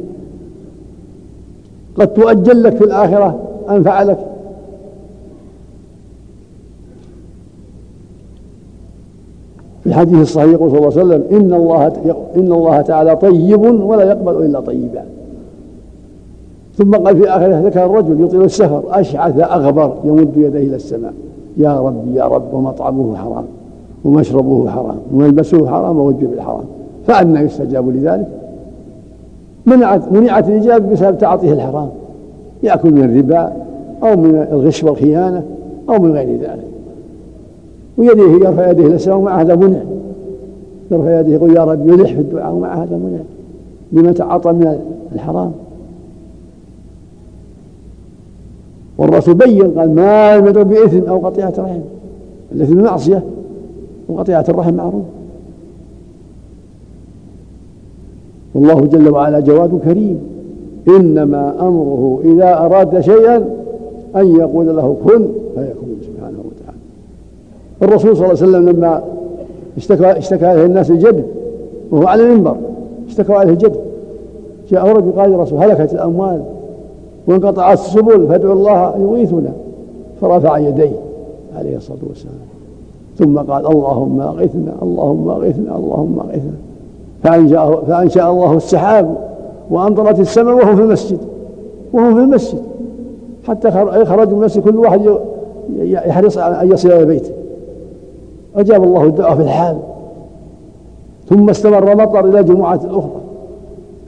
قد 1.96 2.08
تؤجل 2.08 2.64
لك 2.64 2.76
في 2.76 2.84
الآخرة 2.84 3.40
أنفع 3.70 4.04
لك 4.04 4.18
في 9.84 9.90
الحديث 9.90 10.22
الصحيح 10.22 10.52
يقول 10.52 10.72
صلى 10.72 10.80
الله 10.80 11.00
عليه 11.00 11.02
وسلم 11.02 11.24
إن 11.42 11.54
الله 11.54 11.88
إن 12.36 12.52
الله 12.52 12.82
تعالى 12.82 13.16
طيب 13.16 13.62
ولا 13.62 14.04
يقبل 14.04 14.46
إلا 14.46 14.60
طيبا. 14.60 15.04
ثم 16.78 16.96
قال 16.96 17.18
في 17.18 17.30
آخره 17.30 17.60
ذكر 17.60 17.86
الرجل 17.86 18.24
يطيل 18.24 18.44
السفر 18.44 18.84
أشعث 18.90 19.40
أغبر 19.40 19.98
يمد 20.04 20.38
يديه 20.38 20.68
إلى 20.68 20.76
السماء. 20.76 21.14
يا 21.58 21.80
رب 21.80 22.16
يا 22.16 22.24
رب 22.24 22.54
ومطعمه 22.54 23.16
حرام 23.16 23.46
ومشربه 24.06 24.70
حرام 24.70 24.98
وملبسه 25.14 25.68
حرام 25.68 25.98
ووجهه 25.98 26.28
بالحرام 26.28 26.64
فأنا 27.08 27.42
يستجاب 27.42 27.90
لذلك 27.90 28.39
منعت 29.70 30.12
منعت 30.12 30.50
الإجابة 30.50 30.92
بسبب 30.92 31.18
تعاطيه 31.18 31.54
الحرام. 31.54 31.90
يأكل 32.64 32.92
من 32.92 33.04
الربا 33.04 33.54
أو 34.04 34.16
من 34.16 34.48
الغش 34.52 34.84
والخيانة 34.84 35.44
أو 35.90 36.00
من 36.00 36.12
غير 36.12 36.38
ذلك. 36.42 36.68
ويديه 37.98 38.48
يرفع 38.48 38.70
يديه 38.70 38.86
إلى 38.88 38.96
السماء 38.96 39.18
ومع 39.18 39.42
هذا 39.42 39.56
منع. 39.56 39.80
يرفع 40.92 41.20
يديه 41.20 41.34
يقول 41.34 41.56
يا 41.56 41.64
رب 41.64 41.90
يلح 41.90 42.14
في 42.14 42.20
الدعاء 42.20 42.54
ومع 42.54 42.84
هذا 42.84 42.98
منع. 42.98 43.20
لما 43.92 44.12
تعاطى 44.12 44.52
من 44.52 44.80
الحرام. 45.16 45.52
والرسول 48.98 49.34
بين 49.34 49.72
قال 49.80 49.96
ما 49.96 50.36
يمدعو 50.36 50.64
بإثم 50.64 51.10
أو 51.10 51.18
قطيعة 51.18 51.54
رحم. 51.58 51.80
الإثم 52.52 52.82
معصية 52.82 53.24
وقطيعة 54.10 54.46
الرحم 54.50 54.74
معروف. 54.74 55.04
والله 58.56 58.82
جل 58.82 59.10
وعلا 59.10 59.40
جواد 59.40 59.80
كريم. 59.86 60.20
إنما 60.88 61.56
أمره 61.60 62.20
إذا 62.24 62.58
أراد 62.58 63.00
شيئا 63.00 63.38
أن 64.16 64.36
يقول 64.36 64.68
له 64.68 64.96
كن 65.06 65.28
فيكون 65.56 65.98
سبحانه 66.02 66.40
وتعالى. 66.40 66.80
الرسول 67.82 68.18
صلى 68.18 68.26
الله 68.26 68.38
عليه 68.42 68.50
وسلم 68.50 68.70
لما 68.70 69.04
اشتكى 69.78 70.06
اشتكى 70.06 70.46
عليه 70.46 70.66
الناس 70.66 70.92
الجد 70.92 71.26
وهو 71.92 72.08
على 72.08 72.24
المنبر 72.24 72.56
اشتكوا 73.08 73.36
عليه 73.36 73.52
الجد. 73.52 73.76
جاء 74.70 74.88
رجل 74.88 75.12
قال 75.12 75.32
يا 75.32 75.38
رسول 75.38 75.64
هلكت 75.64 75.94
الأموال 75.94 76.42
وانقطعت 77.28 77.80
السبل 77.80 78.28
فادعوا 78.28 78.54
الله 78.54 78.98
يغيثنا. 78.98 79.54
فرفع 80.22 80.58
يديه 80.58 81.00
عليه 81.56 81.78
الصلاة 81.78 82.00
والسلام. 82.10 82.34
ثم 83.18 83.38
قال 83.38 83.68
اللهم 83.68 84.22
أغثنا 84.22 84.74
اللهم 84.82 85.30
أغثنا 85.30 85.76
اللهم 85.76 86.20
أغثنا 86.20 86.58
فأنشأ, 87.24 88.30
الله 88.30 88.54
السحاب 88.54 89.16
وأمطرت 89.70 90.20
السماء 90.20 90.56
وهو 90.56 90.76
في 90.76 90.82
المسجد. 90.82 91.20
وهو 91.94 92.16
في 92.16 92.20
المسجد. 92.20 92.62
حتى 93.48 93.72
خرج 94.06 94.30
من 94.30 94.40
المسجد 94.40 94.64
كل 94.64 94.76
واحد 94.76 95.02
يحرص 95.80 96.38
على 96.38 96.62
أن 96.62 96.72
يصل 96.72 96.92
إلى 96.92 97.06
بيته. 97.06 97.32
أجاب 98.56 98.84
الله 98.84 99.04
الدعاء 99.04 99.36
في 99.36 99.42
الحال. 99.42 99.78
ثم 101.30 101.50
استمر 101.50 101.96
مطر 101.96 102.26
إلى 102.26 102.44
جمعة 102.44 102.82
أخرى. 102.90 103.22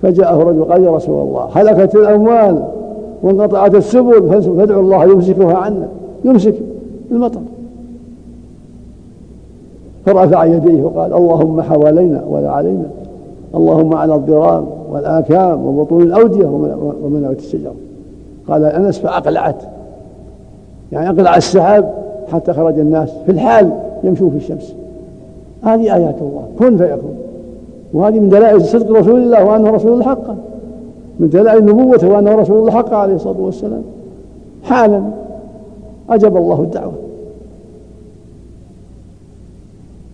فجاءه 0.02 0.38
رجل 0.38 0.64
قال 0.64 0.84
يا 0.84 0.92
رسول 0.92 1.28
الله 1.28 1.50
هلكت 1.54 1.96
الأموال 1.96 2.64
وانقطعت 3.24 3.76
السبل 3.76 4.42
فادعوا 4.58 4.82
الله 4.82 5.04
يمسكها 5.04 5.58
عنا. 5.58 5.88
يمسك 6.26 6.56
المطر. 7.12 7.42
فرفع 10.06 10.46
يديه 10.46 10.84
وقال 10.84 11.14
اللهم 11.14 11.62
حوالينا 11.62 12.24
ولا 12.30 12.52
علينا. 12.52 12.86
اللهم 13.56 13.96
على 13.96 14.16
الضرام 14.16 14.66
والآكام 14.92 15.66
وبطون 15.66 16.02
الأودية 16.02 16.46
ومنابت 17.04 17.40
الشجر 17.40 17.72
قال 18.48 18.66
أنس 18.66 19.00
فأقلعت. 19.00 19.56
يعني 20.92 21.10
أقلع 21.10 21.36
السحاب 21.36 21.94
حتى 22.32 22.54
خرج 22.54 22.80
الناس 22.80 23.10
في 23.26 23.32
الحال 23.32 23.72
يمشون 24.04 24.30
في 24.30 24.36
الشمس. 24.36 24.76
هذه 25.64 25.96
آيات 25.96 26.16
الله. 26.22 26.44
كن 26.60 26.78
فيكون. 26.78 27.16
وهذه 27.94 28.20
من 28.20 28.30
دلائل 28.30 28.62
صدق 28.62 28.92
رسول 28.92 29.20
الله 29.20 29.46
وأنه 29.46 29.70
رسول 29.70 29.98
الحق. 29.98 30.28
من 31.20 31.30
دلائل 31.30 31.66
نبوته 31.66 32.10
وأنه 32.10 32.36
رسول 32.36 32.60
الله 32.60 32.72
حق 32.72 32.94
عليه 32.94 33.16
الصلاة 33.16 33.40
والسلام. 33.40 33.82
حالا 34.64 35.02
أجب 36.10 36.38
الله 36.38 36.62
الدعوة. 36.62 36.94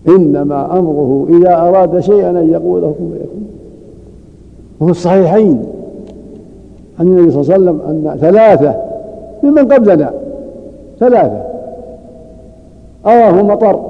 إنما 0.08 0.78
أمره 0.78 1.26
إذا 1.30 1.56
أراد 1.56 2.00
شيئا 2.00 2.30
أن 2.30 2.50
يقول 2.50 2.82
له 2.82 2.94
كن 2.98 3.10
فيكون. 3.12 3.46
وفي 4.80 4.90
الصحيحين 4.90 5.64
عن 7.00 7.06
النبي 7.06 7.30
صلى 7.30 7.40
الله 7.42 7.54
عليه 7.54 7.62
وسلم 7.62 7.80
أن 7.88 8.18
ثلاثة 8.20 8.74
ممن 9.42 9.72
قبلنا 9.72 10.12
ثلاثة. 11.00 11.42
أراه 13.06 13.42
مطر 13.42 13.80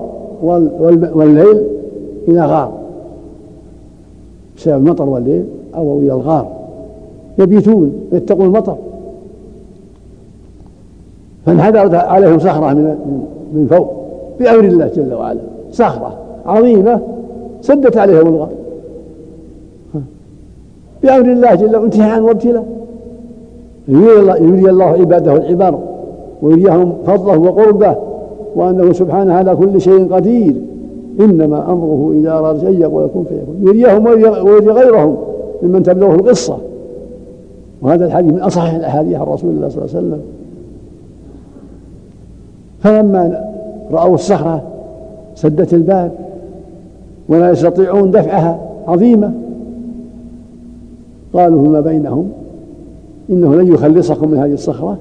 والليل 1.15 1.63
إلى 2.29 2.47
غار 2.47 2.73
بسبب 4.57 4.77
المطر 4.77 5.09
والليل 5.09 5.45
أو 5.75 5.99
إلى 5.99 6.13
الغار. 6.13 6.49
يبيتون 7.39 7.93
يتقون 8.13 8.47
المطر. 8.47 8.77
فانحدرت 11.47 11.95
عليهم 11.95 12.39
صخرة 12.39 12.75
من 12.75 12.85
من 13.53 13.67
فوق 13.71 13.93
بأمر 14.41 14.65
الله 14.65 14.87
جل 14.87 15.15
وعلا. 15.15 15.41
صخرة 15.79 16.13
عظيمة 16.47 17.01
سدت 17.61 17.97
عليهم 17.97 18.27
الغار 18.27 18.49
بأمر 21.03 21.33
الله 21.33 21.55
جل 21.55 21.75
امتحان 21.75 22.23
وابتلاء. 22.23 22.65
يري 23.89 24.71
الله 24.71 24.85
عباده 24.85 25.37
العبر 25.37 25.79
ويريهم 26.43 26.93
فضله 27.07 27.39
وقربه 27.39 27.97
وأنه 28.57 28.93
سبحانه 28.93 29.35
على 29.35 29.57
كل 29.57 29.81
شيء 29.81 30.15
قدير. 30.15 30.55
إنما 31.21 31.73
أمره 31.73 32.13
إذا 32.15 32.33
أراد 32.33 32.61
شيء 32.61 32.81
يقول 32.81 33.05
يكون 33.05 33.25
فيكون. 33.25 33.57
يريهم 33.69 34.07
ويري 34.07 34.71
غيرهم 34.71 35.17
ممن 35.63 35.83
تبلغه 35.83 36.15
القصة. 36.15 36.59
وهذا 37.83 38.07
الحديث 38.07 38.33
من 38.33 38.41
أصح 38.41 38.73
الأحاديث 38.73 39.17
عن 39.17 39.27
رسول 39.27 39.51
الله 39.51 39.69
صلى 39.69 39.85
الله 39.85 39.97
عليه 39.97 40.07
وسلم. 40.07 40.21
فلما 42.81 43.45
رأوا 43.93 44.15
الصخرة 44.15 44.63
سدت 45.39 45.75
الباب 45.75 46.13
ولا 47.29 47.51
يستطيعون 47.51 48.11
دفعها 48.11 48.59
عظيمة. 48.87 49.33
قالوا 51.33 51.63
فيما 51.63 51.81
بينهم؟ 51.81 52.31
إنه 53.31 53.55
لن 53.55 53.73
يخلصكم 53.73 54.29
من 54.29 54.39
هذه 54.39 54.53
الصخرة 54.53 54.99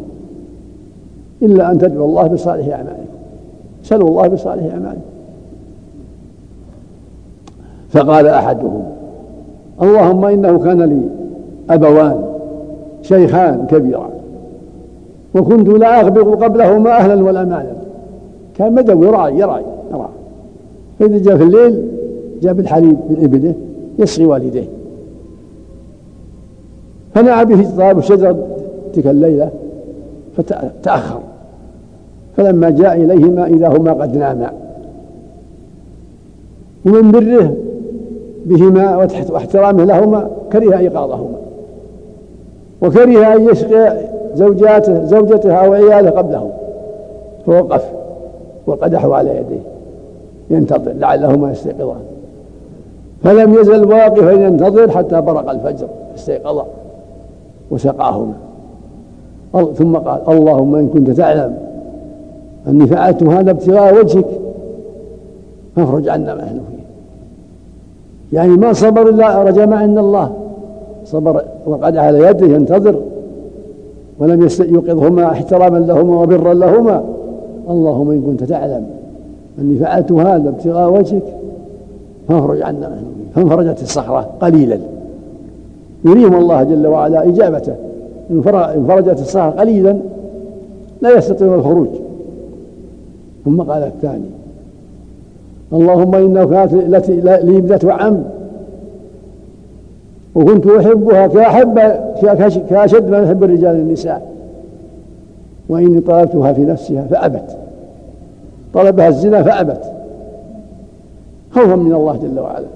إلا 1.41 1.71
أن 1.71 1.77
تدعوا 1.77 2.07
الله 2.07 2.27
بصالح 2.27 2.67
أعمالكم. 2.67 3.07
سلوا 3.83 4.07
الله 4.07 4.27
بصالح 4.27 4.73
أعمالكم. 4.73 5.01
فقال 7.89 8.27
أحدهم 8.27 8.83
اللهم 9.81 10.25
إنه 10.25 10.59
كان 10.59 10.81
لي 10.81 11.01
أبوان 11.69 12.25
شيخان 13.01 13.65
كبيران 13.69 14.09
وكنت 15.35 15.67
لا 15.67 16.01
أغبق 16.01 16.43
قبلهما 16.43 16.97
أهلا 16.97 17.23
ولا 17.23 17.45
مالا. 17.45 17.73
كان 18.57 18.73
مدوي 18.75 19.07
يرعى 19.07 19.39
يرعى 19.39 19.76
فإذا 20.99 21.17
جاء 21.17 21.37
في 21.37 21.43
الليل 21.43 21.87
جاب 22.41 22.59
الحليب 22.59 22.97
من 23.09 23.23
إبله 23.23 23.53
يسقي 23.99 24.25
والديه 24.25 24.67
فنعى 27.15 27.45
به 27.45 27.77
طالب 27.77 27.97
الشجرة 27.97 28.37
تلك 28.93 29.07
الليلة 29.07 29.49
فتأخر. 30.37 31.19
فلما 32.37 32.69
جاء 32.69 32.95
إليهما 32.95 33.45
إذا 33.45 33.67
هما 33.67 33.93
قد 33.93 34.17
ناما. 34.17 34.51
ومن 36.85 37.11
بره 37.11 37.55
بهما 38.45 39.07
واحترامه 39.29 39.83
لهما 39.83 40.29
كره 40.51 40.77
إيقاظهما. 40.77 41.37
وكره 42.81 43.35
أن 43.35 43.49
يسقي 43.49 43.97
زوجاته 44.35 45.05
زوجته 45.05 45.53
أو 45.53 45.73
عياله 45.73 46.09
قبله. 46.09 46.51
فوقف 47.45 47.85
وقدحوا 48.67 49.15
على 49.15 49.29
يديه. 49.29 49.61
ينتظر 50.49 50.91
لعلهما 50.91 51.51
يستيقظان. 51.51 52.01
فلم 53.23 53.53
يزل 53.53 53.85
واقفا 53.85 54.31
ينتظر 54.31 54.91
حتى 54.91 55.21
برق 55.21 55.49
الفجر 55.49 55.87
استيقظا 56.15 56.65
وسقاهما. 57.71 58.33
ثم 59.75 59.95
قال 59.95 60.21
اللهم 60.27 60.75
إن 60.75 60.87
كنت 60.87 61.09
تعلم 61.09 61.57
أني 62.67 62.87
فعلت 62.87 63.23
هذا 63.23 63.51
ابتغاء 63.51 63.99
وجهك 63.99 64.25
فافرج 65.75 66.09
عنا 66.09 66.35
ما 66.35 66.41
نحن 66.41 66.59
فيه. 66.71 66.77
يعني 68.37 68.49
ما 68.49 68.73
صبر 68.73 69.09
إلا 69.09 69.43
رجا 69.43 69.65
ما 69.65 69.75
عند 69.75 69.97
الله. 69.97 70.31
صبر 71.05 71.41
وقد 71.65 71.97
على 71.97 72.19
يده 72.19 72.47
ينتظر. 72.47 73.01
ولم 74.19 74.47
يوقظهما 74.59 75.31
احتراما 75.31 75.77
لهما 75.77 76.21
وبرا 76.21 76.53
لهما. 76.53 77.03
اللهم 77.69 78.11
إن 78.11 78.21
كنت 78.21 78.43
تعلم 78.43 78.96
أني 79.59 79.79
فعلت 79.79 80.11
هذا 80.11 80.49
ابتغاء 80.49 80.91
وجهك 80.91 81.23
فافرج 82.27 82.61
عنا 82.61 82.97
فانفرجت 83.35 83.81
الصخرة 83.81 84.29
قليلا. 84.41 84.79
يريهم 86.05 86.35
الله 86.35 86.63
جل 86.63 86.87
وعلا 86.87 87.27
إجابته. 87.27 87.75
إن 88.31 88.41
فرجت 88.87 89.19
الصخرة 89.19 89.49
قليلا 89.49 89.97
لا 91.01 91.17
يستطيعون 91.17 91.59
الخروج. 91.59 91.87
ثم 93.45 93.61
قال 93.61 93.83
الثاني 93.83 94.29
اللهم 95.73 96.15
إنه 96.15 96.45
كانت 96.45 96.73
لي 97.09 97.57
ابنة 97.57 97.93
عم. 97.93 98.23
وكنت 100.35 100.67
أحبها 100.67 101.27
كأحب 101.27 101.79
كأشد 102.69 103.09
ما 103.09 103.17
يحب 103.23 103.43
الرجال 103.43 103.75
النساء. 103.75 104.31
وإني 105.69 105.99
طلبتها 105.99 106.53
في 106.53 106.61
نفسها 106.61 107.03
فأبت. 107.03 107.57
طلبها 108.77 109.07
الزنا 109.07 109.43
فأبت. 109.43 109.93
خوفا 111.51 111.75
من 111.75 111.93
الله 111.93 112.17
جل 112.17 112.39
وعلا. 112.39 112.67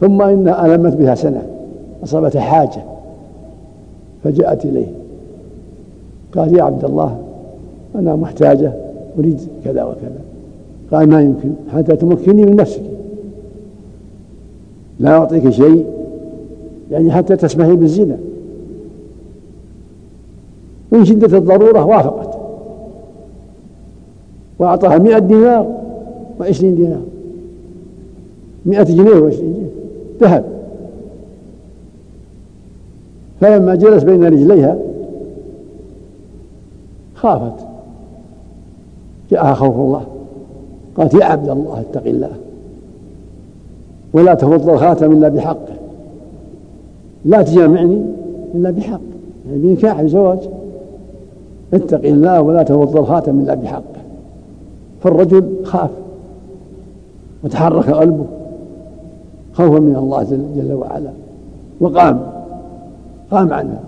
ثم 0.00 0.22
إنها 0.22 0.66
ألمت 0.66 0.96
بها 0.96 1.14
سنة 1.14 1.42
أصابتها 2.04 2.40
حاجة 2.40 2.82
فجاءت 4.24 4.64
إليه. 4.64 4.86
قال 6.36 6.56
يا 6.56 6.62
عبد 6.62 6.84
الله 6.84 7.18
أنا 7.94 8.16
محتاجة 8.16 8.72
أريد 9.18 9.40
كذا 9.64 9.84
وكذا. 9.84 10.20
قال 10.92 11.08
ما 11.08 11.22
يمكن 11.22 11.50
حتى 11.74 11.96
تمكني 11.96 12.44
من 12.44 12.56
نفسك. 12.56 12.82
لا 15.00 15.10
أعطيك 15.10 15.50
شيء 15.50 15.86
يعني 16.90 17.12
حتى 17.12 17.36
تسمحي 17.36 17.76
بالزنا. 17.76 18.16
من 20.92 21.04
شدة 21.04 21.38
الضرورة 21.38 21.84
وافقت. 21.84 22.41
وأعطاها 24.62 24.98
مئة 24.98 25.18
دينار 25.18 25.66
وعشرين 26.40 26.74
دينار. 26.74 27.02
مئة 28.66 28.82
جنيه 28.82 29.20
وعشرين 29.20 29.54
جنيه. 29.54 29.70
ذهب. 30.20 30.44
فلما 33.40 33.74
جلس 33.74 34.02
بين 34.02 34.24
رجليها 34.24 34.76
خافت. 37.14 37.66
جاءها 39.30 39.54
خوف 39.54 39.76
الله. 39.76 40.04
قالت 40.96 41.14
يا 41.14 41.24
عبد 41.24 41.48
الله 41.48 41.80
اتق 41.80 42.06
الله. 42.06 42.32
ولا 44.12 44.34
تفض 44.34 44.68
الخاتم 44.68 45.12
إلا 45.12 45.28
بحقه 45.28 45.74
لا 47.24 47.42
تجامعني 47.42 48.02
إلا 48.54 48.70
بحق. 48.70 49.00
يعني 49.46 49.58
بنكاح 49.58 50.02
زواج 50.02 50.38
اتق 51.74 52.04
الله 52.04 52.40
ولا 52.40 52.62
تفض 52.62 52.96
الخاتم 52.96 53.40
إلا 53.40 53.54
بحقه 53.54 53.91
فالرجل 55.02 55.44
خاف 55.64 55.90
وتحرك 57.44 57.90
قلبه 57.90 58.24
خوفا 59.52 59.78
من 59.80 59.96
الله 59.96 60.22
جل 60.56 60.72
وعلا 60.72 61.10
وقام 61.80 62.20
قام 63.30 63.52
عنها 63.52 63.80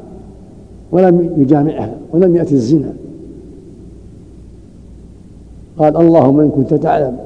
ولم 0.92 1.35
يجامعها 1.37 1.94
ولم 2.12 2.37
يأتي 2.37 2.55
الزنا. 2.55 2.92
قال 5.79 5.96
اللهم 5.96 6.40
إن 6.40 6.50
كنت 6.50 6.74
تعلم 6.74 7.16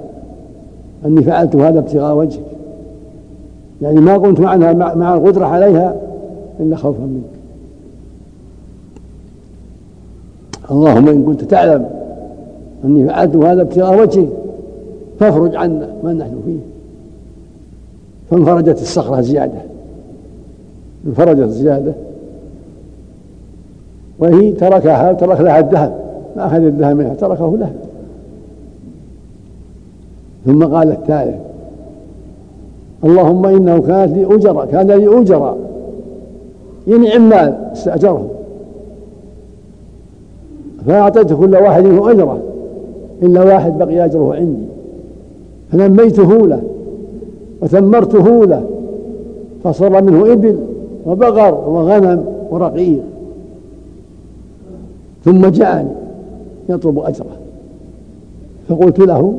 أني 1.07 1.23
فعلت 1.23 1.57
هذا 1.57 1.79
ابتغاء 1.79 2.17
وجهك. 2.17 2.43
يعني 3.83 4.01
ما 4.01 4.17
قمت 4.17 4.41
معها 4.41 4.95
مع 4.95 5.15
القدرة 5.15 5.47
عليها 5.47 5.97
إلا 6.61 6.77
خوفا 6.77 7.03
منك. 7.03 7.39
اللهم 10.71 11.09
إن 11.09 11.25
كنت 11.25 11.45
تعلم 11.45 11.98
أني 12.85 13.07
فعلت 13.07 13.37
هذا 13.37 13.63
ابتغاء 13.63 14.01
وجهك 14.01 14.29
فافرج 15.21 15.57
عنا 15.57 15.89
ما 16.05 16.13
نحن 16.13 16.41
فيه. 16.47 16.59
فانفرجت 18.31 18.83
الصخرة 18.83 19.21
زيادة. 19.21 19.61
انفرجت 21.07 21.49
زيادة. 21.49 21.93
وهي 24.19 24.53
تركها 24.53 25.13
ترك 25.13 25.41
لها 25.41 25.59
الذهب 25.59 25.99
ما 26.37 26.47
أخذ 26.47 26.63
الذهب 26.63 26.97
منها 26.97 27.15
تركه 27.15 27.57
لها. 27.57 27.73
ثم 30.47 30.65
قال 30.65 30.91
الثالث 30.91 31.37
اللهم 33.05 33.47
إنه 33.47 33.81
كانت 33.81 34.17
لي 34.17 34.35
أجرة 34.35 34.65
كان 34.65 34.87
لي 34.87 35.21
أجرة 35.21 35.57
يعني 36.87 37.13
عمال 37.13 37.55
استأجرهم 37.73 38.29
فأعطيت 40.87 41.33
كل 41.33 41.57
واحد 41.57 41.85
منه 41.85 42.11
أجره 42.11 42.39
إلا 43.23 43.45
واحد 43.45 43.79
بقي 43.79 44.05
أجره 44.05 44.35
عندي. 44.35 44.65
فنميته 45.73 46.47
له 46.47 46.63
وثمرته 47.63 48.45
له 48.45 48.65
فصار 49.65 50.03
منه 50.03 50.33
إبل 50.33 50.59
وبقر 51.07 51.55
وغنم 51.55 52.25
ورقيق. 52.51 53.03
ثم 55.25 55.47
جاءني 55.47 55.91
يطلب 56.69 56.99
أجره. 56.99 57.37
فقلت 58.69 58.99
له 58.99 59.35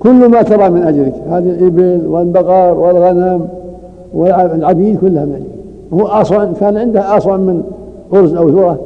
كل 0.00 0.28
ما 0.28 0.42
ترى 0.42 0.70
من 0.70 0.82
أجرك 0.82 1.14
هذه 1.28 1.50
الإبل 1.50 2.06
والبقر 2.06 2.78
والغنم 2.78 3.48
والعبيد 4.14 4.98
كلها 5.00 5.24
من 5.24 5.34
أجرك. 5.34 5.52
هو 5.92 6.06
أصلا 6.06 6.52
كان 6.60 6.76
عنده 6.76 7.16
أصلا 7.16 7.36
من 7.36 7.62
أرز 8.12 8.34
أو 8.34 8.48
ذرة. 8.48 8.78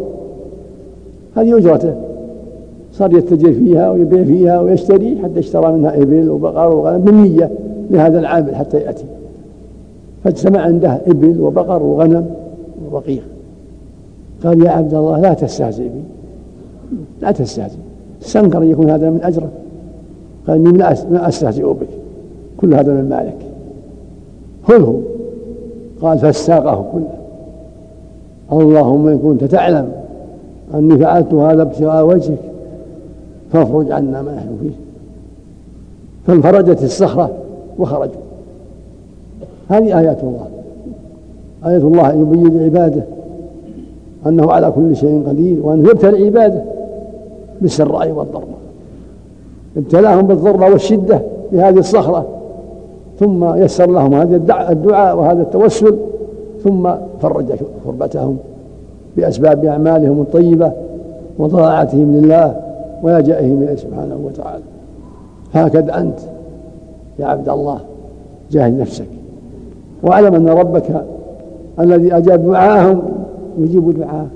هذه 1.36 1.58
أجرته. 1.58 1.94
صار 2.98 3.16
يتجر 3.16 3.52
فيها 3.52 3.90
ويبيع 3.90 4.24
فيها 4.24 4.60
ويشتري 4.60 5.18
حتى 5.22 5.38
اشترى 5.38 5.72
منها 5.72 6.02
إبل 6.02 6.30
وبقر 6.30 6.74
وغنم 6.74 6.98
بالنية 6.98 7.50
لهذا 7.90 8.18
العامل 8.18 8.56
حتى 8.56 8.78
يأتي. 8.78 9.04
فاجتمع 10.24 10.60
عنده 10.60 11.00
إبل 11.06 11.40
وبقر 11.40 11.82
وغنم 11.82 12.26
ورقيق 12.90 13.22
قال 14.44 14.66
يا 14.66 14.70
عبد 14.70 14.94
الله 14.94 15.20
لا 15.20 15.34
تستهزئ 15.34 15.82
بي. 15.82 16.02
لا 17.22 17.30
تستهزئ. 17.30 17.76
استنكر 18.22 18.62
أن 18.62 18.70
يكون 18.70 18.90
هذا 18.90 19.10
من 19.10 19.20
أجره. 19.22 19.48
قال 20.48 20.66
إني 20.66 20.78
لا 20.78 21.28
أستهزئ 21.28 21.62
بك. 21.62 21.88
كل 22.56 22.74
هذا 22.74 22.92
من 22.92 23.08
مالك. 23.08 23.38
خذه 24.68 25.00
قال 26.00 26.18
فاستاقه 26.18 26.84
كله. 26.92 27.14
اللهم 28.52 29.08
إن 29.08 29.18
كنت 29.18 29.44
تعلم 29.44 29.88
أني 30.74 30.98
فعلت 30.98 31.34
هذا 31.34 31.62
ابتغاء 31.62 32.06
وجهك. 32.06 32.38
فافرج 33.64 33.92
عنا 33.92 34.22
ما 34.22 34.34
نحن 34.34 34.56
فيه. 34.60 34.74
فانفرجت 36.26 36.82
الصخرة 36.82 37.30
وخرجوا 37.78 38.20
هذه 39.68 40.00
آيات 40.00 40.22
الله. 40.22 40.46
آية 41.66 41.76
الله 41.76 42.12
يبين 42.12 42.58
لعباده 42.58 43.02
أنه 44.26 44.52
على 44.52 44.70
كل 44.70 44.96
شيء 44.96 45.24
قدير 45.28 45.66
وأنه 45.66 45.90
يبتلي 45.90 46.26
عباده 46.26 46.62
بالسراء 47.60 48.10
والضراء 48.10 48.46
ابتلاهم 49.76 50.26
بالضرة 50.26 50.70
والشدة 50.70 51.20
بهذه 51.52 51.78
الصخرة. 51.78 52.26
ثم 53.20 53.54
يسر 53.54 53.90
لهم 53.90 54.14
هذا 54.14 54.36
الدعاء 54.70 55.16
وهذا 55.18 55.42
التوسل. 55.42 55.96
ثم 56.64 56.90
فرج 57.20 57.46
كربتهم 57.84 58.36
بأسباب 59.16 59.64
أعمالهم 59.64 60.20
الطيبة 60.20 60.72
وطاعتهم 61.38 62.14
لله. 62.16 62.65
ولجأهم 63.02 63.62
إليه 63.62 63.74
سبحانه 63.74 64.18
وتعالى. 64.24 64.62
هكذا 65.54 66.00
أنت 66.00 66.18
يا 67.18 67.26
عبد 67.26 67.48
الله 67.48 67.80
جاهد 68.50 68.80
نفسك. 68.80 69.06
واعلم 70.02 70.34
أن 70.34 70.48
ربك 70.48 71.04
الذي 71.80 72.16
أجاب 72.16 72.46
دعاءهم 72.46 73.02
يجيب 73.58 73.98
دعاءه 73.98 74.28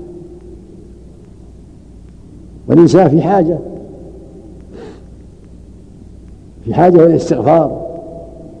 والإنسان 2.67 3.09
في 3.09 3.21
حاجة 3.21 3.57
في 6.63 6.73
حاجة 6.73 6.95
إلى 6.95 7.05
الاستغفار 7.05 7.81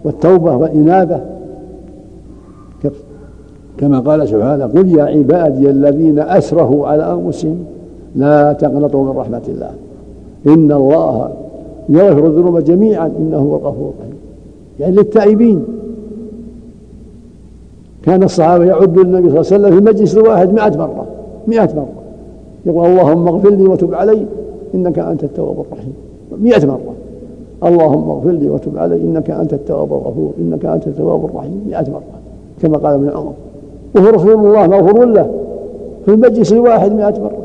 والتوبة 0.03 0.55
والإنابة. 0.55 1.21
كما 3.77 3.99
قال 3.99 4.27
سبحانه 4.27 4.65
قل 4.65 4.97
يا 4.97 5.03
عبادي 5.03 5.69
الذين 5.69 6.19
أسرفوا 6.19 6.87
على 6.87 7.13
أنفسهم 7.13 7.65
لا 8.15 8.53
تقنطوا 8.53 9.03
من 9.13 9.19
رحمة 9.19 9.41
الله. 9.47 9.71
إن 10.47 10.71
الله 10.71 11.31
يغفر 11.89 12.27
الذنوب 12.27 12.59
جميعا 12.59 13.11
إنه 13.19 13.37
هو 13.37 13.55
الغفور 13.55 13.91
الرحيم. 13.99 14.17
يعني 14.79 14.95
للتائبين. 14.95 15.63
كان 18.03 18.23
الصحابة 18.23 18.65
يعد 18.65 18.97
النبي 18.97 19.29
صلى 19.29 19.29
الله 19.29 19.29
عليه 19.29 19.39
وسلم 19.39 19.71
في 19.71 19.77
المجلس 19.77 20.17
الواحد 20.17 20.53
مئة 20.53 20.77
مرة 20.77 21.05
مئة 21.47 21.75
مرة. 21.75 21.87
يقول 22.65 22.85
اللهم 22.85 23.27
اغفر 23.27 23.49
لي 23.49 23.63
وتب 23.63 23.93
علي 23.93 24.25
إنك 24.75 24.99
أنت 24.99 25.23
التواب 25.23 25.55
الرحيم. 25.59 25.93
مئة 26.41 26.65
مرة. 26.65 26.93
اللهم 27.63 28.09
اغفر 28.09 28.31
لي 28.31 28.49
وتب 28.49 28.77
علي 28.77 28.95
إنك 28.95 29.29
أنت 29.29 29.53
التواب 29.53 29.93
الغفور 29.93 30.31
إنك 30.39 30.65
أنت 30.65 30.87
التواب 30.87 31.25
الرحيم. 31.25 31.63
مئة 31.67 31.91
مرة. 31.91 32.01
كما 32.61 32.77
قال 32.77 32.93
ابن 32.93 33.09
عمر. 33.09 33.33
وهو 33.95 34.09
رسول 34.09 34.33
الله 34.33 34.67
مغفور 34.67 35.05
له. 35.05 35.31
في 36.05 36.11
المجلس 36.11 36.53
الواحد 36.53 36.91
مئة 36.91 37.19
مرة. 37.19 37.37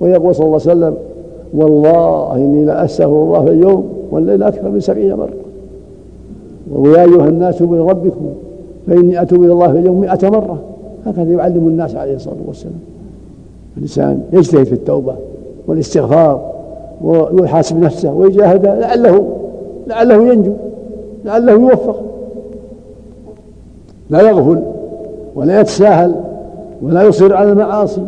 ويقول 0.00 0.34
صلى 0.34 0.46
الله 0.46 0.60
عليه 0.60 0.70
وسلم 0.70 0.94
والله 1.54 2.34
إني 2.34 2.64
لاستغفر 2.64 3.22
الله 3.22 3.44
في 3.44 3.50
اليوم 3.50 3.88
والليل 4.10 4.42
أكثر 4.42 4.70
من 4.70 4.80
سبعين 4.80 5.14
مرة. 5.14 5.34
ويا 6.72 7.02
أيها 7.02 7.28
الناس 7.28 7.62
إلى 7.62 7.80
ربكم 7.80 8.26
فإني 8.86 9.22
أتوب 9.22 9.44
إلى 9.44 9.52
الله 9.52 9.72
في 9.72 9.78
اليوم 9.78 10.00
مئة 10.00 10.30
مرة. 10.30 10.58
هكذا 11.06 11.32
يعلم 11.32 11.68
الناس 11.68 11.96
عليه 11.96 12.14
الصلاة 12.14 12.36
والسلام. 12.46 12.80
الإنسان 13.76 14.22
يجتهد 14.32 14.64
في 14.64 14.72
التوبة 14.72 15.14
والاستغفار 15.66 16.52
ويحاسب 17.02 17.80
نفسه 17.80 18.12
ويجاهد 18.12 18.66
لعله 18.66 19.28
لعله 19.86 20.32
ينجو 20.32 20.52
لعله 21.24 21.52
يوفق. 21.52 22.02
لا 24.10 24.20
يغفل 24.20 24.62
ولا 25.34 25.60
يتساهل 25.60 26.14
ولا 26.82 27.02
يصر 27.02 27.34
على 27.34 27.52
المعاصي 27.52 28.02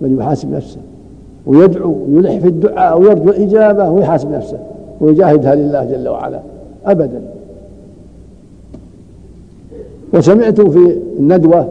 بل 0.00 0.18
يحاسب 0.18 0.52
نفسه. 0.52 0.78
ويدعو 1.46 1.96
ويلح 2.10 2.38
في 2.38 2.48
الدعاء 2.48 3.00
ويرجو 3.00 3.30
الإجابة 3.30 3.90
ويحاسب 3.90 4.30
نفسه 4.30 4.58
ويجاهدها 5.00 5.54
لله 5.54 5.84
جل 5.84 6.08
وعلا 6.08 6.40
أبدا. 6.86 7.20
وسمعت 10.14 10.60
في 10.60 10.98
الندوة 11.18 11.68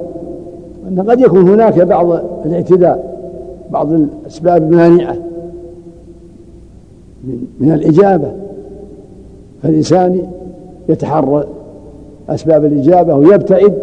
أن 0.87 1.01
قد 1.09 1.19
يكون 1.19 1.49
هناك 1.49 1.79
بعض 1.79 2.21
الاعتداء 2.45 3.17
بعض 3.71 3.93
الأسباب 3.93 4.63
المانعة 4.63 5.15
من 7.59 7.71
الإجابة. 7.71 8.31
فالإنسان 9.63 10.27
يتحرى 10.89 11.45
أسباب 12.29 12.65
الإجابة 12.65 13.15
ويبتعد 13.15 13.73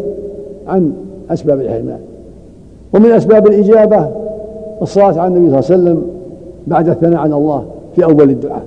عن 0.67 0.93
أسباب 1.31 1.61
الحرمان. 1.61 1.99
ومن 2.95 3.11
أسباب 3.11 3.47
الإجابة 3.47 4.11
الصلاة 4.83 5.21
على 5.21 5.27
النبي 5.27 5.51
صلى 5.51 5.59
الله 5.59 5.71
عليه 5.71 5.83
وسلم 5.83 6.03
بعد 6.67 6.89
الثناء 6.89 7.21
على 7.21 7.35
الله 7.35 7.65
في 7.97 8.05
أول 8.05 8.31
الدعاء. 8.31 8.63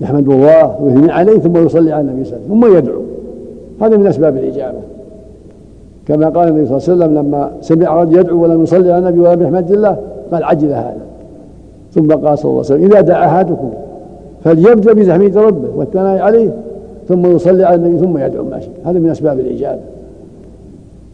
يحمد 0.00 0.28
الله 0.28 0.76
ويثني 0.82 1.12
عليه 1.12 1.38
ثم 1.38 1.56
يصلي 1.56 1.92
على 1.92 2.00
النبي 2.00 2.24
صلى 2.24 2.36
الله 2.36 2.46
عليه 2.46 2.56
وسلم 2.56 2.70
ثم 2.70 2.78
يدعو. 2.78 3.02
هذا 3.80 3.96
من 3.96 4.06
أسباب 4.06 4.36
الإجابة. 4.36 4.78
كما 6.08 6.28
قال 6.28 6.48
النبي 6.48 6.66
صلى 6.66 6.76
الله 6.76 7.04
عليه 7.04 7.14
وسلم 7.14 7.18
لما 7.18 7.50
سمع 7.60 8.02
رجل 8.02 8.18
يدعو 8.18 8.42
ولم 8.42 8.62
يصلي 8.62 8.92
على 8.92 9.08
النبي 9.08 9.20
ولم 9.20 9.42
يحمد 9.42 9.70
الله 9.70 9.96
قال 10.32 10.44
عجل 10.44 10.68
هذا. 10.68 11.02
ثم 11.92 12.12
قال 12.12 12.38
صلى 12.38 12.50
الله 12.50 12.64
عليه 12.64 12.74
وسلم 12.74 12.84
إذا 12.84 13.00
دعا 13.00 13.26
أحدكم 13.26 13.70
فليبدأ 14.44 14.92
بتحميد 14.92 15.38
ربه 15.38 15.68
والثناء 15.76 16.18
عليه 16.18 16.50
ثم 17.08 17.26
يصلي 17.26 17.64
على 17.64 17.76
النبي 17.76 17.98
ثم 17.98 18.18
يدعو 18.18 18.44
ما 18.44 18.60
شاء. 18.60 18.70
هذا 18.84 18.98
من 18.98 19.10
أسباب 19.10 19.40
الإجابة. 19.40 19.80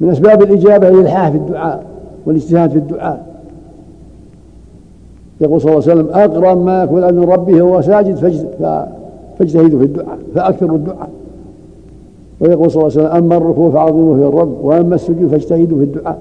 من 0.00 0.10
أسباب 0.10 0.42
الإجابة 0.42 0.88
الإلحاح 0.88 1.30
في 1.30 1.36
الدعاء 1.36 1.82
والإجتهاد 2.26 2.70
في 2.70 2.76
الدعاء. 2.76 3.27
يقول 5.40 5.60
صلى 5.60 5.72
الله 5.72 5.90
عليه 5.90 6.00
وسلم 6.00 6.08
أقرب 6.14 6.64
ما 6.64 6.82
يكون 6.82 7.14
من 7.14 7.24
ربه 7.24 7.62
وهو 7.62 7.80
ساجد 7.80 8.14
فاجتهدوا 9.38 9.78
في 9.78 9.84
الدعاء 9.84 10.18
فأكثروا 10.34 10.76
الدعاء. 10.76 11.10
ويقول 12.40 12.70
صلى 12.70 12.82
الله 12.82 12.98
عليه 12.98 13.08
وسلم 13.08 13.24
أما 13.24 13.36
الركوع 13.36 13.70
فعظموا 13.70 14.16
في 14.16 14.22
الرب 14.22 14.64
وأما 14.64 14.94
السجود 14.94 15.28
فاجتهدوا 15.30 15.78
في 15.78 15.84
الدعاء 15.84 16.18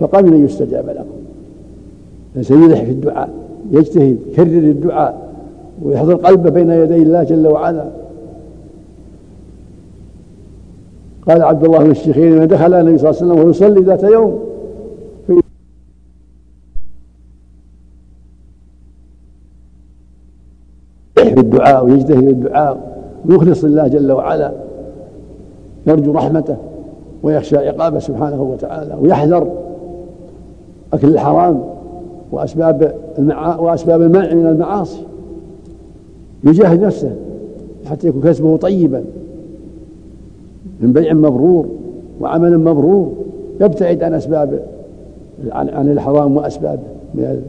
فقبل 0.00 0.34
أن 0.34 0.44
يستجاب 0.44 0.84
لكم؟ 0.88 2.42
سيلح 2.42 2.82
في 2.82 2.90
الدعاء 2.90 3.28
يجتهد 3.72 4.18
يكرر 4.32 4.46
الدعاء 4.46 5.28
ويحضر 5.84 6.14
قلبه 6.14 6.50
بين 6.50 6.70
يدي 6.70 7.02
الله 7.02 7.22
جل 7.22 7.46
وعلا. 7.46 7.84
قال 11.28 11.42
عبد 11.42 11.64
الله 11.64 11.78
بن 11.78 11.90
الشيخين 11.90 12.38
من 12.38 12.46
دخل 12.46 12.74
النبي 12.74 12.98
صلى 12.98 13.10
الله 13.10 13.22
عليه 13.22 13.32
وسلم 13.32 13.46
ويصلي 13.46 13.80
ذات 13.80 14.02
يوم 14.02 14.38
في 21.34 21.40
الدعاء 21.40 21.84
ويجتهد 21.84 22.24
في 22.24 22.30
الدعاء 22.30 22.78
ويخلص 23.26 23.64
لله 23.64 23.88
جل 23.88 24.12
وعلا 24.12 24.52
يرجو 25.86 26.12
رحمته 26.12 26.56
ويخشى 27.22 27.56
عقابه 27.56 27.98
سبحانه 27.98 28.42
وتعالى 28.42 28.94
ويحذر 29.00 29.48
أكل 30.92 31.08
الحرام 31.08 31.60
وأسباب 32.32 32.94
المعا 33.18 33.56
وأسباب 33.56 34.02
المنع 34.02 34.34
من 34.34 34.46
المعاصي. 34.46 35.00
يجاهد 36.44 36.80
نفسه 36.80 37.12
حتى 37.86 38.08
يكون 38.08 38.22
كسبه 38.22 38.56
طيبا. 38.56 39.04
من 40.80 40.92
بيع 40.92 41.12
مبرور 41.12 41.66
وعمل 42.20 42.58
مبرور 42.58 43.12
يبتعد 43.60 44.02
عن 44.02 44.14
أسباب 44.14 44.60
عن, 45.50 45.68
عن 45.68 45.88
الحرام 45.88 46.36
وأسبابه 46.36 46.82
من 47.14 47.42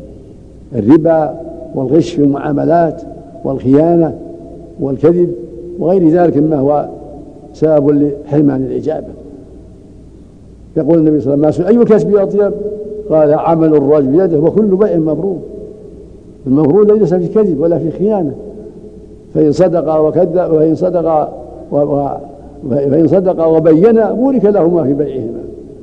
الربا 0.76 1.42
والغش 1.76 2.10
في 2.10 2.22
المعاملات. 2.22 3.02
والخيانة 3.44 4.18
والكذب 4.80 5.32
وغير 5.80 6.10
ذلك 6.10 6.38
مما 6.38 6.60
هو 6.60 6.88
سبب 7.54 7.90
لحرمان 7.90 8.66
الإجابة. 8.66 9.08
يقول 10.78 10.98
النبي 10.98 11.20
صلى 11.20 11.34
الله 11.34 11.46
عليه 11.46 11.56
وسلم 11.56 11.80
أي 11.80 11.86
كسب 11.86 12.16
أطيب 12.16 12.52
قال 13.10 13.34
عمل 13.34 13.76
الرجل 13.76 14.08
بيده 14.08 14.40
وكل 14.40 14.76
بيع 14.76 14.98
مبرور. 14.98 15.38
المبرور 16.48 16.98
ليس 16.98 17.14
في 17.14 17.28
كذب 17.28 17.60
ولا 17.60 17.78
في 17.78 17.92
خيانة 17.92 18.36
فإن 19.34 19.52
صدق 19.52 20.00
وكذب 20.00 20.54
وإن 20.54 20.76
صدق 20.76 21.30
فإن 22.70 23.08
صدق 23.08 23.48
وبين 23.48 24.04
بورك 24.04 24.46
لهما 24.46 24.84
في 24.84 24.94
بيعهما. 24.94 25.40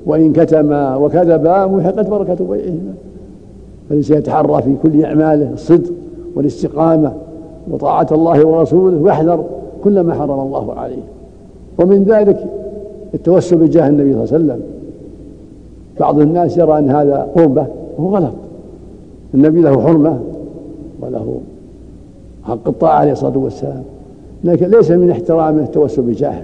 وإن 0.06 0.32
كتما 0.32 0.96
وكذبا 0.96 1.66
محقت 1.66 2.08
بركة 2.08 2.44
بيعهما. 2.44 2.94
فالإنسان 3.88 4.18
يتحرى 4.18 4.62
في 4.62 4.74
كل 4.82 5.04
أعماله 5.04 5.52
الصدق 5.52 5.92
والاستقامة. 6.36 7.12
وطاعة 7.70 8.06
الله 8.12 8.46
ورسوله 8.46 9.02
ويحذر 9.02 9.44
كل 9.84 10.00
ما 10.00 10.14
حرم 10.14 10.40
الله 10.40 10.74
عليه. 10.74 11.02
ومن 11.78 12.04
ذلك 12.04 12.46
التوسل 13.14 13.56
بجاه 13.56 13.88
النبي 13.88 14.12
صلى 14.12 14.22
الله 14.22 14.34
عليه 14.34 14.44
وسلم. 14.44 14.60
بعض 16.00 16.20
الناس 16.20 16.58
يرى 16.58 16.78
أن 16.78 16.90
هذا 16.90 17.28
قربة 17.36 17.66
وهو 17.98 18.16
غلط. 18.16 18.34
النبي 19.34 19.60
له 19.60 19.80
حرمة 19.80 20.18
وله 21.02 21.40
حق 22.44 22.68
الطاعة 22.68 22.94
عليه 22.94 23.12
الصلاة 23.12 23.38
والسلام. 23.38 23.82
لكن 24.44 24.66
ليس 24.66 24.90
من 24.90 25.10
احترامه 25.10 25.62
التوسل 25.62 26.02
بجاهه. 26.02 26.42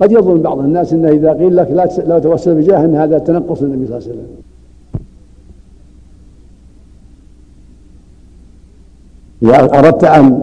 قد 0.00 0.12
يظن 0.12 0.40
بعض 0.42 0.58
الناس 0.58 0.92
إنه 0.92 1.08
إذا 1.08 1.32
قيل 1.32 1.56
لك 1.56 1.70
لا 1.70 1.88
لا 2.06 2.18
توسل 2.18 2.54
بجاه 2.54 2.84
إن 2.84 2.94
هذا 2.94 3.18
تنقص 3.18 3.62
للنبي 3.62 3.86
صلى 3.86 3.96
الله 3.96 4.08
عليه 4.08 4.18
وسلم. 4.18 4.26
اذا 9.42 9.78
أردت 9.78 10.04
أن 10.04 10.40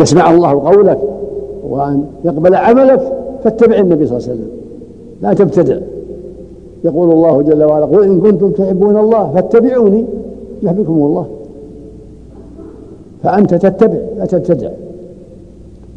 يسمع 0.00 0.30
الله 0.30 0.50
قولك 0.50 0.98
وأن 1.68 2.04
يقبل 2.24 2.54
عملك 2.54 3.12
فاتبع 3.44 3.76
النبي 3.78 4.06
صلى 4.06 4.16
الله 4.16 4.28
عليه 4.28 4.38
وسلم. 4.38 4.50
لا 5.22 5.34
تبتدع. 5.34 5.76
يقول 6.84 7.10
الله 7.10 7.42
جل 7.42 7.64
وعلا 7.64 7.84
قل 7.86 8.04
إن 8.04 8.20
كنتم 8.20 8.50
تحبون 8.50 8.96
الله 8.96 9.30
فاتبعوني 9.34 10.04
يحبكم 10.62 10.92
الله. 10.92 11.26
فأنت 13.22 13.54
تتبع 13.54 13.98
لا 14.18 14.24
تبتدع. 14.24 14.70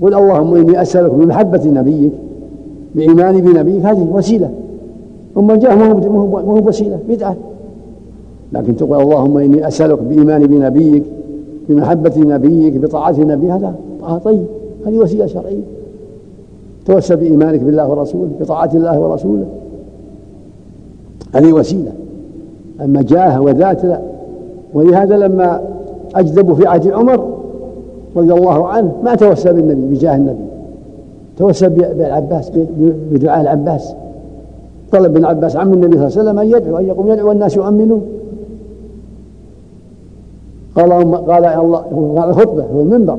قل 0.02 0.14
اللهم 0.14 0.56
إني 0.56 0.82
أسألك 0.82 1.12
بمحبة 1.12 1.66
نبيك 1.66 2.12
بإيماني 2.96 3.42
بنبيك. 3.42 3.86
هذه 3.86 4.08
وسيلة. 4.12 4.50
أما 5.38 5.54
الجاه 5.54 5.76
ما 5.76 6.20
هو 6.42 6.68
وسيلة 6.68 7.00
بدعة. 7.10 7.36
لكن 8.54 8.76
تقول 8.76 9.02
اللهم 9.02 9.38
إني 9.38 9.68
أسألك 9.68 10.00
بإيماني 10.00 10.48
بنبيك 10.48 11.04
بمحبة 11.70 12.14
نبيك 12.18 12.78
بطاعة 12.78 13.20
نبي 13.20 13.52
هذا 13.52 13.74
طيب. 14.24 14.46
هذه 14.86 14.98
وسيلة 14.98 15.26
شرعية. 15.26 15.62
توسل 16.86 17.16
بإيمانك 17.16 17.60
بالله 17.60 17.90
ورسوله 17.90 18.30
بطاعة 18.40 18.70
الله 18.74 19.00
ورسوله. 19.00 19.46
هذه 21.36 21.54
وسيلة. 21.54 21.92
أما 22.82 23.02
جاه 23.02 23.42
وذات 23.42 23.86
لا. 23.86 24.00
ولهذا 24.74 25.18
لما 25.18 25.62
أجذبوا 26.16 26.56
في 26.56 26.68
عهد 26.68 26.88
عمر 26.88 27.28
رضي 28.16 28.34
الله 28.34 28.68
عنه 28.68 28.92
ما 29.04 29.16
توسل 29.16 29.54
بالنبي 29.54 29.96
بجاه 29.96 30.16
النبي. 30.16 30.46
توسل 31.38 31.70
بالعباس 31.70 32.52
بدعاء 33.12 33.42
العباس. 33.42 33.94
طلب 34.92 35.16
ابن 35.16 35.26
عباس 35.26 35.56
عم 35.56 35.74
النبي 35.74 35.98
صلى 35.98 36.08
الله 36.08 36.20
عليه 36.20 36.30
وسلم 36.30 36.40
أن 36.40 36.48
يدعو 36.48 36.78
أن 36.78 36.86
يقوم 36.86 37.12
يدعو 37.12 37.28
والناس 37.30 37.58
يؤمنون. 37.58 38.02
قال 40.80 41.16
قال 41.16 41.46
الله 41.46 42.16
قال 42.18 42.34
خطبة 42.34 42.62
في 42.62 42.72
المنبر 42.74 43.18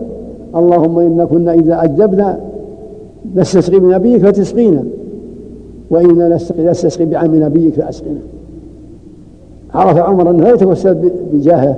اللهم 0.56 0.98
إنا 0.98 1.24
كنا 1.24 1.54
إذا 1.54 1.84
أجبنا 1.84 2.40
نستسقي 3.36 3.78
بنبيك 3.78 4.26
فتسقينا 4.26 4.84
وإنا 5.90 6.38
نستسقي 6.58 7.04
بعم 7.04 7.34
نبيك 7.34 7.74
فأسقنا. 7.74 8.20
عرف 9.74 9.98
عمر 9.98 10.30
أنه 10.30 10.44
لا 10.44 10.54
يتوسل 10.54 11.10
بجاهه 11.32 11.76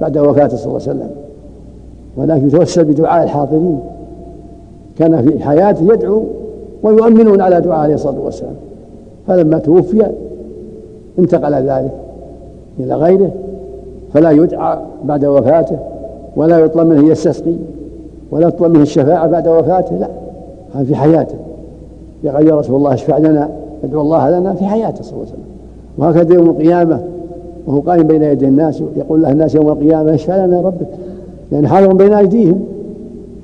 بعد 0.00 0.18
وفاته 0.18 0.56
صلى 0.56 0.66
الله 0.66 0.88
عليه 0.88 0.90
وسلم 0.90 1.10
ولكن 2.16 2.46
يتوسل 2.46 2.84
بدعاء 2.84 3.24
الحاضرين. 3.24 3.80
كان 4.98 5.22
في 5.22 5.44
حياته 5.44 5.92
يدعو 5.94 6.24
ويؤمنون 6.82 7.40
على 7.40 7.60
دعاء 7.60 7.78
عليه 7.78 7.94
الصلاة 7.94 8.20
والسلام. 8.20 8.54
فلما 9.26 9.58
توفي 9.58 10.06
انتقل 11.18 11.54
ذلك 11.54 11.92
إلى 12.80 12.94
غيره. 12.94 13.30
فلا 14.14 14.30
يدعى 14.30 14.78
بعد 15.04 15.24
وفاته 15.24 15.78
ولا 16.36 16.58
يطلب 16.58 16.86
منه 16.86 17.10
يستسقي 17.10 17.54
ولا 18.30 18.48
يطلب 18.48 18.72
منه 18.72 18.82
الشفاعة 18.82 19.26
بعد 19.26 19.48
وفاته 19.48 19.96
لا 19.96 20.08
هذا 20.74 20.84
في 20.84 20.94
حياته. 20.94 21.34
يقول 22.24 22.48
يا 22.48 22.54
رسول 22.54 22.76
الله 22.76 22.94
اشفع 22.94 23.18
لنا 23.18 23.48
ادعو 23.84 24.00
الله 24.00 24.38
لنا 24.38 24.54
في 24.54 24.64
حياته 24.64 25.02
صلى 25.02 25.12
الله 25.12 25.26
عليه 25.26 25.32
وسلم. 25.32 25.44
وهكذا 25.98 26.34
يوم 26.34 26.50
القيامة 26.50 27.00
وهو 27.66 27.80
قائم 27.80 28.02
بين 28.02 28.22
يدي 28.22 28.44
الناس 28.44 28.82
يقول 28.96 29.22
له 29.22 29.30
الناس 29.30 29.54
يوم 29.54 29.68
القيامة 29.68 30.14
اشفع 30.14 30.46
لنا 30.46 30.60
ربك 30.60 30.86
لأن 31.52 31.68
حاضر 31.68 31.92
بين 31.92 32.14
أيديهم. 32.14 32.64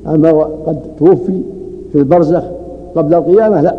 أما 0.07 0.31
قد 0.67 0.79
توفي 0.99 1.41
في 1.93 1.99
البرزخ 1.99 2.43
قبل 2.97 3.15
القيامة 3.15 3.61
لا 3.61 3.75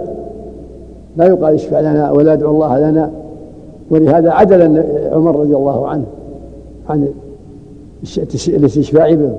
لا 1.18 1.26
يقال 1.26 1.54
اشفع 1.54 1.80
لنا 1.80 2.12
ولا 2.12 2.34
ادعو 2.34 2.52
الله 2.52 2.80
لنا. 2.80 3.10
ولهذا 3.92 4.32
عدل 4.32 4.84
عمر 5.12 5.40
رضي 5.40 5.56
الله 5.56 5.88
عنه. 5.88 6.06
عن 6.90 7.08
الاستشفاع 8.48 9.16
به 9.16 9.32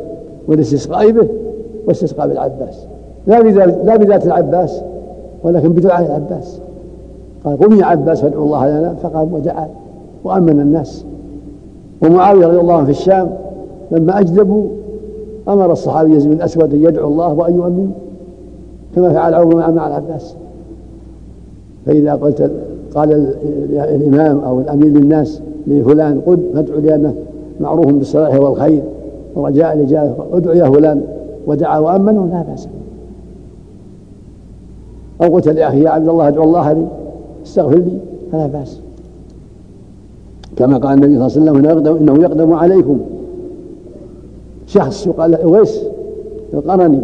والاستسقاء 0.48 1.10
به 1.10 1.28
واستسقاء 1.86 2.28
بالعباس 2.28 2.86
لا 3.26 3.40
بذات 3.42 3.84
لا 3.84 3.96
بذات 3.96 4.26
العباس 4.26 4.82
ولكن 5.44 5.68
بدعاء 5.68 6.06
العباس. 6.06 6.60
قال 7.44 7.58
قم 7.58 7.78
يا 7.78 7.84
عباس 7.84 8.20
فادعو 8.20 8.44
الله 8.44 8.68
لنا 8.68 8.94
فقام 8.94 9.34
ودعا 9.34 9.68
وأمن 10.24 10.60
الناس. 10.60 11.04
ومعاوية 12.02 12.46
رضي 12.46 12.60
الله 12.60 12.74
عنه 12.74 12.84
في 12.84 12.90
الشام 12.90 13.30
لما 13.90 14.20
أجدبوا 14.20 14.68
أمر 15.48 15.72
الصحابي 15.72 16.14
يزيد 16.14 16.32
الأسود 16.32 16.74
أن 16.74 16.82
يدعو 16.82 17.08
الله 17.08 17.32
وان 17.32 17.54
يؤمن 17.54 17.90
كما 18.94 19.12
فعل 19.12 19.34
عمر 19.34 19.72
مع 19.72 19.86
العباس. 19.86 20.34
فإذا 21.86 22.14
قلت 22.14 22.50
قال 22.94 23.34
الإمام 23.72 24.38
أو 24.38 24.60
الأمير 24.60 24.88
للناس 24.88 25.42
لفلان 25.66 26.20
قد 26.26 26.40
فادعو 26.54 26.80
لأنه 26.80 27.14
معروف 27.60 27.86
بالصلاح 27.86 28.40
والخير 28.40 28.82
ورجاء 29.36 29.72
الإجابة 29.72 30.14
ادعو 30.32 30.54
يا 30.54 30.70
فلان 30.70 31.02
ودعا 31.46 31.78
وأمنه 31.78 32.26
لا 32.26 32.44
بأس 32.50 32.68
أو 35.22 35.34
قلت 35.34 35.48
لأخي 35.48 35.82
يا 35.82 35.90
عبد 35.90 36.08
الله 36.08 36.28
ادعو 36.28 36.44
الله 36.44 36.72
لي 36.72 36.86
استغفر 37.46 37.78
لي. 37.78 37.98
فلا 38.32 38.46
بأس. 38.46 38.80
كما 40.56 40.78
قال 40.78 40.92
النبي 40.92 41.28
صلى 41.28 41.42
الله 41.42 41.50
عليه 41.50 41.80
وسلم 41.80 41.96
إنه 41.96 42.22
يقدم, 42.22 42.52
عليكم. 42.52 43.00
شخص 44.66 45.06
يقال 45.06 45.30
له 45.30 45.36
أويس 45.42 45.82
القرني. 46.54 47.00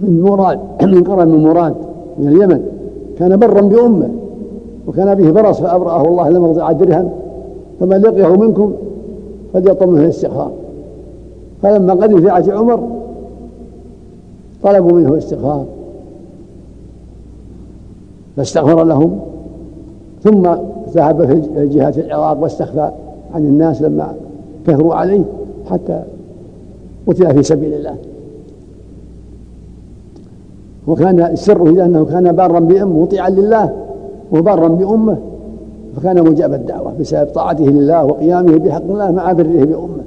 من 0.00 0.22
مراد 0.22 0.58
من 0.82 1.04
قرن 1.04 1.28
من 1.28 1.42
مراد 1.42 1.74
من 2.18 2.28
اليمن. 2.28 2.62
كان 3.18 3.36
برا 3.36 3.60
بأمه 3.60 4.10
وكان 4.86 5.14
به 5.14 5.30
برص 5.30 5.60
فأبرأه 5.60 6.08
الله 6.08 6.28
لم 6.28 6.44
يرضع 6.44 6.72
درهم 6.72 7.10
فمن 7.80 7.96
لقيه 7.96 8.36
منكم 8.36 8.72
فليطلب 9.52 9.88
منه 9.88 10.02
الاستغفار. 10.04 10.52
فلما 11.62 11.92
قدم 11.92 12.20
في 12.20 12.30
عهد 12.30 12.50
عمر 12.50 12.88
طلبوا 14.62 14.92
منه 14.92 15.12
الاستغفار. 15.12 15.64
فاستغفر 18.36 18.84
لهم 18.84 19.20
ثم 20.22 20.48
ذهب 20.94 21.26
في 21.26 21.66
جهة 21.66 21.94
العراق 21.96 22.42
واستخفى 22.42 22.90
عن 23.34 23.44
الناس 23.44 23.82
لما 23.82 24.14
كثروا 24.66 24.94
عليه 24.94 25.24
حتى 25.70 26.02
قتل 27.06 27.34
في 27.34 27.42
سبيل 27.42 27.74
الله. 27.74 27.96
وكان 30.86 31.36
سره 31.36 31.84
أنه 31.84 32.04
كان 32.04 32.32
بارا 32.32 32.60
بامه 32.60 33.02
مطيعا 33.02 33.30
لله 33.30 33.72
وبارا 34.32 34.68
بأمه. 34.68 35.18
فكان 35.98 36.24
مجاب 36.30 36.54
الدعوة 36.54 36.92
بسبب 37.00 37.26
طاعته 37.26 37.64
لله 37.64 38.04
وقيامه 38.04 38.58
بحق 38.58 38.82
الله 38.82 39.10
مع 39.10 39.32
بره 39.32 39.64
بأمة. 39.64 40.04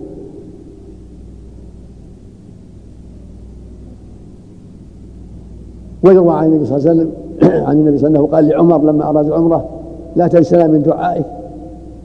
ويروى 6.03 6.33
عن 6.33 6.45
النبي 6.45 6.65
صلى 6.65 6.77
الله 6.77 6.89
عليه 6.89 6.99
وسلم 6.99 7.11
عن 7.67 7.77
النبي 7.77 7.97
صلى 7.97 8.07
الله 8.07 8.19
عليه 8.19 8.27
وسلم 8.27 8.35
قال 8.35 8.47
لعمر 8.47 8.91
لما 8.91 9.09
أراد 9.09 9.25
العمرة 9.25 9.65
لا 10.15 10.27
تنسنا 10.27 10.67
من 10.67 10.81
دعائك 10.81 11.25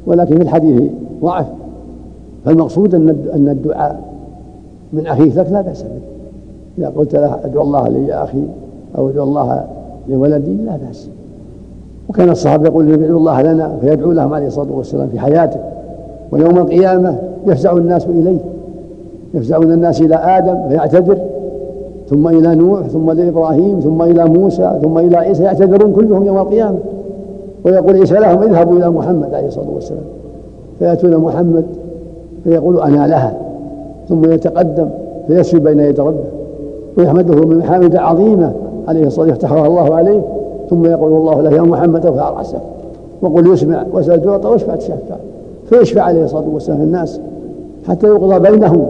ولكن 0.07 0.37
في 0.37 0.43
الحديث 0.43 0.91
ضعف. 1.23 1.47
فالمقصود 2.45 2.95
أن 3.35 3.49
الدعاء 3.49 4.01
من 4.93 5.07
أخيك 5.07 5.37
لك 5.37 5.53
لا 5.53 5.61
بأس 5.61 5.83
به. 5.83 5.89
إذا 6.79 6.89
قلت 6.89 7.15
له 7.15 7.39
أدعو 7.45 7.63
الله 7.63 7.89
لي 7.89 8.07
يا 8.07 8.25
أخي 8.25 8.43
أو 8.99 9.09
أدعو 9.09 9.25
الله 9.25 9.67
لولدي 10.09 10.55
لا 10.55 10.77
بأس 10.77 11.09
وكان 12.09 12.31
الصحابة 12.31 12.67
يقول 12.67 12.93
ادعوا 12.93 13.19
الله 13.19 13.43
لنا 13.43 13.77
فيدعو 13.81 14.13
لهم 14.13 14.35
عليه 14.35 14.47
الصلاة 14.47 14.73
والسلام 14.73 15.09
في 15.09 15.19
حياته. 15.19 15.61
ويوم 16.33 16.59
القيامة 16.59 17.17
يفزع 17.47 17.73
الناس 17.73 18.07
إليه. 18.07 18.39
يفزعون 19.35 19.73
الناس 19.73 20.01
إلى 20.01 20.15
آدم 20.15 20.69
فيعتذر. 20.69 21.19
ثم 22.09 22.29
إلى 22.29 22.55
نوح 22.55 22.81
ثم 22.81 23.11
إلى 23.11 23.29
إبراهيم 23.29 23.81
ثم 23.81 24.03
إلى 24.03 24.25
موسى 24.25 24.79
ثم 24.83 24.99
إلى 24.99 25.17
عيسى 25.17 25.43
يعتذرون 25.43 25.93
كلهم 25.93 26.25
يوم 26.25 26.39
القيامة. 26.39 26.79
ويقول 27.65 27.97
عيسى 27.97 28.15
لهم 28.15 28.43
اذهبوا 28.43 28.79
إلى 28.79 28.91
محمد 28.91 29.35
عليه 29.35 29.47
الصلاة 29.47 29.71
والسلام. 29.75 30.03
فيأتون 30.79 31.17
محمد 31.17 31.65
فيقول 32.45 32.81
أنا 32.81 33.07
لها. 33.07 33.35
ثم 34.09 34.33
يتقدم 34.33 34.89
فيسجد 35.27 35.65
بين 35.65 35.81
يدي 35.81 36.03
ربه. 36.03 36.25
ويحمده 36.99 37.47
من 37.47 37.59
محامد 37.59 37.97
عظيمة 37.97 38.53
عليه 38.89 39.07
الصلاة 39.07 39.27
يفتحها 39.27 39.67
الله 39.67 39.95
عليه. 39.95 40.23
ثم 40.71 40.85
يقول 40.85 41.13
الله 41.13 41.41
له 41.41 41.57
يا 41.57 41.63
محمد 41.63 42.07
ارفع 42.07 42.31
راسك 42.31 42.61
وقل 43.23 43.53
يسمع 43.53 43.85
واسال 43.93 44.23
تعطى 44.23 44.49
وأشفع 44.49 44.77
تشفع. 44.77 45.17
فيشفع 45.67 46.03
عليه 46.03 46.25
الصلاة 46.25 46.45
والسلام 46.53 46.79
في 46.79 46.85
الناس 46.85 47.21
حتى 47.89 48.07
يقضى 48.07 48.51
بينهم. 48.51 48.87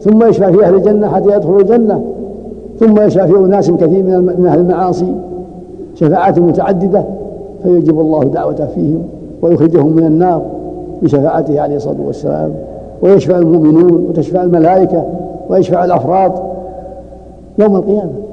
ثم 0.00 0.28
يشفع 0.28 0.50
في 0.50 0.64
أهل 0.64 0.74
الجنة 0.74 1.08
حتى 1.08 1.36
يدخلوا 1.36 1.60
الجنة. 1.60 2.04
ثم 2.78 3.00
يشفع 3.00 3.26
في 3.26 3.36
أناس 3.36 3.70
كثير 3.70 4.02
من 4.20 4.46
أهل 4.46 4.58
المعاصي. 4.58 5.14
شفاعات 5.94 6.38
متعددة. 6.38 7.04
فيجب 7.62 8.00
الله 8.00 8.24
دعوته 8.24 8.66
فيهم 8.66 9.02
ويخرجهم 9.42 9.96
من 9.96 10.06
النار 10.06 10.42
بشفاعته 11.02 11.60
عليه 11.60 11.76
الصلاة 11.76 12.06
والسلام. 12.06 12.52
ويشفع 13.02 13.38
المؤمنون 13.38 14.06
وتشفع 14.08 14.42
الملائكة 14.42 15.04
ويشفع 15.50 15.84
الأفراد 15.84 16.32
يوم 17.58 17.76
القيامة. 17.76 18.23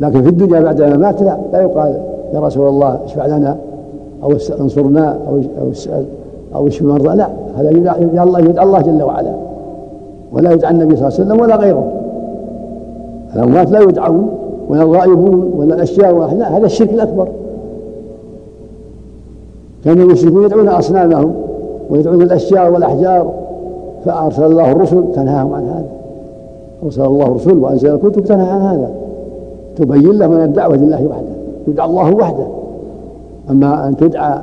لكن 0.00 0.22
في 0.22 0.28
الدنيا 0.28 0.60
بعد 0.60 0.82
ما 0.82 0.96
مات 0.96 1.22
لا 1.22 1.38
لا 1.52 1.60
يقال 1.60 2.00
يا 2.34 2.40
رسول 2.40 2.68
الله 2.68 2.98
اشفع 3.04 3.26
لنا 3.26 3.56
أو 4.22 4.32
انصرنا 4.60 5.18
أو 5.28 5.40
أو 5.62 5.70
اسأل 5.70 6.04
أو 6.54 6.66
اشف 6.66 6.82
مرضى 6.82 7.16
لا 7.16 7.28
هذا 7.56 7.70
يدعى 7.70 8.22
الله 8.22 8.40
يدعى 8.40 8.64
الله 8.64 8.80
جل 8.80 9.02
وعلا. 9.02 9.32
ولا 10.32 10.52
يدعى 10.52 10.70
النبي 10.70 10.96
صلى 10.96 11.08
الله 11.08 11.18
عليه 11.18 11.26
وسلم 11.26 11.40
ولا 11.40 11.56
غيره. 11.56 11.92
الاموات 13.36 13.70
لا 13.70 13.80
يدعون 13.80 14.28
ولا 14.68 14.82
الغائبون 14.82 15.52
ولا 15.56 15.74
الأشياء 15.74 16.34
لا 16.34 16.56
هذا 16.56 16.66
الشرك 16.66 16.92
الأكبر. 16.92 17.28
كان 19.84 20.00
المشركون 20.00 20.44
يدعون 20.44 20.68
أصنامهم 20.68 21.34
ويدعون 21.90 22.22
الأشياء 22.22 22.72
والأحجار 22.72 23.30
فأرسل 24.04 24.44
الله 24.44 24.72
الرسل 24.72 25.04
تنهاهم 25.14 25.54
عن 25.54 25.68
هذا. 25.68 25.86
أرسل 26.84 27.04
الله 27.04 27.26
الرسل 27.26 27.58
وأنزل 27.58 27.94
الكتب 27.94 28.24
تنهى 28.24 28.50
عن 28.50 28.60
هذا. 28.60 28.90
تبين 29.78 30.18
له 30.18 30.28
من 30.28 30.42
الدعوة 30.42 30.76
لله 30.76 31.06
وحده 31.06 31.38
يدعى 31.68 31.86
الله 31.86 32.14
وحده. 32.14 32.46
أما 33.50 33.88
أن 33.88 33.96
تدعى 33.96 34.38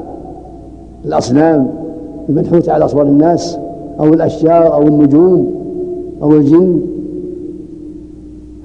الأصنام 1.05 1.67
المنحوتة 2.29 2.71
على 2.71 2.85
أصوات 2.85 3.07
الناس 3.07 3.57
أو 3.99 4.13
الأشجار 4.13 4.73
أو 4.73 4.81
النجوم 4.81 5.51
أو 6.23 6.31
الجن 6.31 6.81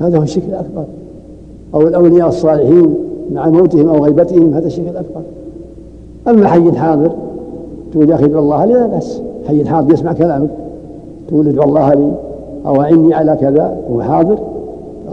هذا 0.00 0.18
هو 0.18 0.22
الشرك 0.22 0.44
الأكبر. 0.48 0.84
أو 1.74 1.80
الأولياء 1.80 2.28
الصالحين 2.28 2.94
مع 3.32 3.48
موتهم 3.48 3.88
أو 3.88 4.04
غيبتهم 4.04 4.54
هذا 4.54 4.66
الشرك 4.66 4.88
الأكبر. 4.88 5.20
أما 6.28 6.46
حي 6.48 6.72
حاضر 6.72 7.10
تقول 7.92 8.10
يا 8.10 8.14
أخي 8.14 8.24
ادعو 8.24 8.40
الله 8.40 8.64
لي 8.64 8.72
لا 8.72 8.86
بأس. 8.86 9.22
حي 9.48 9.64
حاضر 9.64 9.94
يسمع 9.94 10.12
كلامك 10.12 10.50
تقول 11.28 11.48
ادعو 11.48 11.64
الله 11.64 11.94
لي 11.94 12.12
أو 12.66 12.82
أعني 12.82 13.14
على 13.14 13.36
كذا 13.40 13.76
وهو 13.90 14.02
حاضر. 14.02 14.38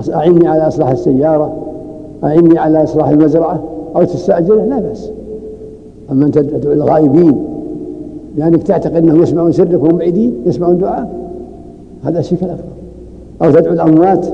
أعني 0.09 0.47
على 0.47 0.67
إصلاح 0.67 0.89
السيارة 0.89 1.53
أعني 2.23 2.57
على 2.57 2.83
إصلاح 2.83 3.09
المزرعة 3.09 3.63
أو 3.95 4.03
تستأجره 4.03 4.65
لا 4.65 4.79
بأس. 4.79 5.11
أما 6.11 6.25
أنت 6.25 6.39
تدعو 6.39 6.73
الغائبين 6.73 7.43
لأنك 8.37 8.63
تعتقد 8.63 8.95
أنهم 8.95 9.21
يسمعون 9.21 9.51
سرك 9.51 9.83
وهم 9.83 9.97
بعيدين 9.97 10.35
يسمعون 10.45 10.77
دعاء. 10.77 11.09
هذا 12.03 12.19
الشرك 12.19 12.43
الأكبر 12.43 12.63
أو 13.41 13.51
تدعو 13.51 13.73
الأموات 13.73 14.25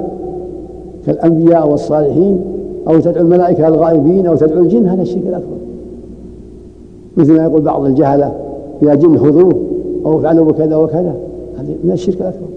كالأنبياء 1.05 1.69
والصالحين 1.69 2.41
أو 2.87 2.99
تدعو 2.99 3.23
الملائكة 3.23 3.67
الغائبين 3.67 4.27
أو 4.27 4.35
تدعو 4.35 4.61
الجن 4.63 4.87
هذا 4.87 5.01
الشرك 5.01 5.23
الأكبر 5.27 5.57
مثل 7.17 7.33
ما 7.37 7.43
يقول 7.43 7.61
بعض 7.61 7.85
الجهلة 7.85 8.33
يا 8.81 8.95
جن 8.95 9.17
خذوه 9.17 9.53
أو 10.05 10.19
افعلوا 10.19 10.51
كذا 10.51 10.75
وكذا. 10.75 11.15
هذا 11.57 11.73
من 11.83 11.91
الشرك 11.91 12.21
الأكبر. 12.21 12.47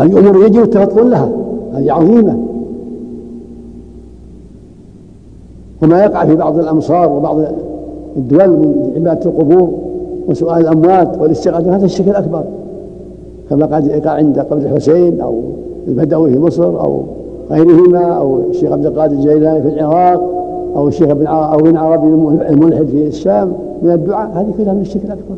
هذه 0.00 0.18
أمور 0.18 0.46
يجب 0.46 0.62
التفطن 0.62 1.08
لها 1.08 1.30
هذه 1.72 1.92
عظيمة. 1.92 2.38
وما 5.82 6.04
يقع 6.04 6.26
في 6.26 6.36
بعض 6.36 6.58
الأمصار 6.58 7.12
وبعض 7.12 7.38
الدول 8.16 8.48
من 8.48 8.92
عبادة 8.96 9.30
القبور 9.30 9.70
وسؤال 10.28 10.60
الأموات 10.60 11.18
والاستغاثة 11.18 11.76
هذا 11.76 11.84
الشرك 11.84 12.08
الأكبر. 12.08 12.44
كما 13.50 13.66
قد 13.66 13.86
يقع 13.86 14.10
عند 14.10 14.38
قبر 14.38 14.56
الحسين 14.56 15.20
أو 15.20 15.40
البدوي 15.88 16.32
في 16.32 16.38
مصر 16.38 16.80
أو 16.80 17.02
غيرهما 17.50 18.04
أو 18.04 18.40
الشيخ 18.50 18.72
عبد 18.72 18.86
القادر 18.86 19.14
الجيلاني 19.14 19.62
في 19.62 19.68
العراق 19.68 20.30
أو 20.76 20.88
الشيخ 20.88 21.10
ابن 21.10 21.26
أو 21.26 21.58
ابن 21.58 21.76
عربي 21.76 22.06
الملحد 22.48 22.84
في 22.84 23.06
الشام. 23.06 23.52
من 23.82 23.90
الدعاء 23.90 24.30
هذه 24.34 24.52
كلها 24.58 24.74
من 24.74 24.80
الشرك 24.80 25.04
الأكبر. 25.04 25.36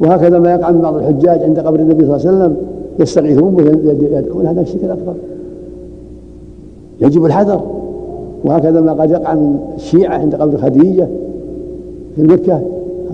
وهكذا 0.00 0.38
ما 0.38 0.54
يقع 0.54 0.70
من 0.70 0.80
بعض 0.80 0.94
الحجاج 0.94 1.42
عند 1.42 1.58
قبر 1.58 1.80
النبي 1.80 2.06
صلى 2.06 2.16
الله 2.16 2.28
عليه 2.28 2.38
وسلم. 2.38 2.56
يستغيثون 2.98 3.54
ويدعون 3.54 4.46
هذا 4.46 4.60
الشرك 4.60 4.84
الأكبر. 4.84 5.14
يجب 7.00 7.24
الحذر. 7.24 7.60
وهكذا 8.44 8.80
ما 8.80 8.92
قد 8.92 9.10
يقع 9.10 9.34
من 9.34 9.58
الشيعة 9.76 10.18
عند 10.18 10.34
قبر 10.34 10.58
خديجة 10.58 11.08
في 12.16 12.22
مكة 12.22 12.60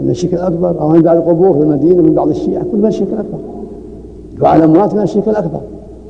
من 0.03 0.11
الشرك 0.11 0.35
الأكبر. 0.35 0.81
أو 0.81 0.89
من 0.89 1.03
بعض 1.03 1.17
القبور 1.17 1.53
في 1.53 1.61
المدينة 1.61 2.03
من 2.03 2.15
بعض 2.15 2.29
الشيعة 2.29 2.65
كل 2.73 2.79
من 2.79 2.87
الشرك 2.87 3.09
الأكبر. 3.09 3.39
دعاء 4.41 4.57
الأموات 4.57 4.95
من 4.95 5.03
الشرك 5.03 5.29
الأكبر. 5.29 5.61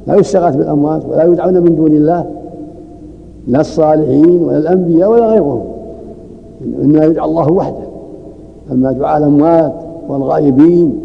لا 0.07 0.17
يستغاث 0.17 0.57
بالأموات 0.57 1.03
ولا 1.11 1.25
يدعون 1.25 1.55
من 1.55 1.77
دون 1.77 1.93
الله 1.93 2.25
لا 3.49 3.61
الصالحين 3.61 4.43
ولا 4.43 4.59
الأنبياء 4.59 5.11
ولا 5.11 5.27
غيرهم. 5.27 5.61
إنما 6.83 7.05
يدعى 7.05 7.25
الله 7.25 7.53
وحده. 7.53 7.85
أما 8.73 8.93
دعاء 8.93 9.19
الأموات 9.19 9.73
والغائبين 10.09 11.04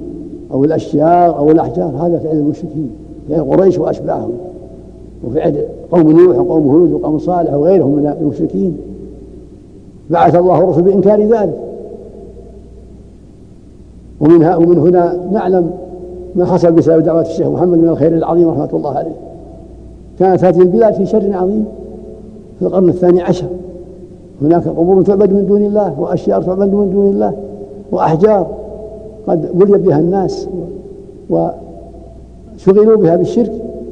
أو 0.51 0.63
الأشجار 0.63 1.37
أو 1.37 1.51
الأحجار 1.51 1.87
هذا 1.87 2.19
فعل 2.19 2.37
المشركين 2.37 2.91
فعل 3.29 3.43
قريش 3.43 3.77
وأشباههم. 3.77 4.31
وفعل 5.27 5.65
قوم 5.91 6.11
نوح 6.11 6.37
وقوم 6.37 6.67
هود 6.67 6.91
وقوم 6.91 7.19
صالح 7.19 7.53
وغيرهم 7.53 7.91
من 7.91 8.13
المشركين. 8.21 8.77
بعث 10.09 10.35
الله 10.35 10.63
الرسل 10.63 10.81
بإنكار 10.81 11.21
ذلك. 11.21 11.57
ومنها 14.21 14.55
ومن 14.55 14.77
هنا 14.77 15.19
نعلم 15.31 15.71
ما 16.35 16.45
حصل 16.45 16.71
بسبب 16.71 17.03
دعوة 17.03 17.21
الشيخ 17.21 17.47
محمد 17.47 17.77
من 17.77 17.89
الخير 17.89 18.17
العظيم 18.17 18.49
رحمة 18.49 18.69
الله 18.73 18.91
عليه. 18.97 19.15
كانت 20.19 20.43
هذه 20.43 20.61
البلاد 20.61 20.93
في 20.93 21.05
شر 21.05 21.33
عظيم 21.33 21.65
في 22.59 22.65
القرن 22.65 22.89
الثاني 22.89 23.21
عشر. 23.21 23.47
هناك 24.41 24.67
قبور 24.67 25.01
تعبد 25.01 25.33
من 25.33 25.45
دون 25.45 25.61
الله 25.61 25.99
وأشياء 25.99 26.41
تعبد 26.41 26.73
من 26.73 26.91
دون 26.91 27.09
الله 27.09 27.33
وأحجار. 27.91 28.58
قد 29.29 29.59
بلي 29.59 29.77
بها 29.77 29.99
الناس 29.99 30.47
وشغلوا 31.29 32.97
بها 32.97 33.15
بالشرك 33.15 33.51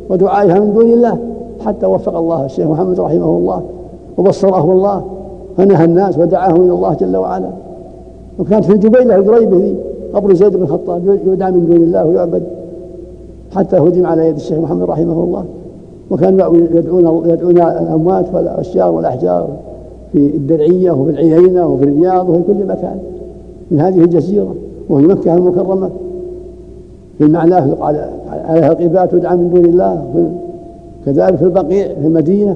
ودعائها 0.09 0.59
من 0.59 0.73
دون 0.73 0.93
الله 0.93 1.17
حتى 1.65 1.85
وفق 1.85 2.17
الله 2.17 2.45
الشيخ 2.45 2.67
محمد 2.67 2.99
رحمه 2.99 3.37
الله 3.37 3.61
وبصره 4.17 4.71
الله 4.71 5.03
فنهى 5.57 5.85
الناس 5.85 6.17
ودعاهم 6.17 6.61
إلى 6.61 6.71
الله 6.71 6.93
جل 6.93 7.17
وعلا. 7.17 7.49
وكانت 8.39 8.65
في 8.65 8.73
الجبيلة 8.73 9.15
القريبة 9.15 9.57
ذي 9.57 9.75
قبر 10.13 10.33
زيد 10.33 10.55
بن 10.55 10.63
الخطاب 10.63 11.19
يدعى 11.27 11.51
من 11.51 11.65
دون 11.65 11.75
الله 11.75 12.05
ويعبد 12.05 12.43
حتى 13.55 13.77
هدم 13.77 14.05
على 14.05 14.27
يد 14.27 14.35
الشيخ 14.35 14.57
محمد 14.57 14.89
رحمه 14.89 15.23
الله. 15.23 15.45
وكانوا 16.11 16.57
يدعون 16.57 17.29
يدعون 17.29 17.57
الأموات 17.57 18.25
والأشجار 18.33 18.91
والأحجار 18.91 19.47
في 20.11 20.17
الدرعية 20.17 20.91
وفي 20.91 21.11
العيينة 21.11 21.67
وفي 21.67 21.83
الرياض 21.83 22.29
وفي 22.29 22.41
كل 22.41 22.65
مكان 22.65 22.99
من 23.71 23.79
هذه 23.79 23.99
الجزيرة. 23.99 24.55
وفي 24.89 25.07
مكه 25.07 25.33
المكرمة. 25.33 25.89
في 27.17 27.23
المعنى 27.23 27.55
عليها 27.55 28.71
القبات 28.71 29.11
تدعى 29.11 29.35
من 29.35 29.49
دون 29.49 29.65
الله 29.65 30.05
كذلك 31.05 31.35
في 31.35 31.43
البقيع 31.43 31.87
في 31.87 32.07
المدينة 32.07 32.55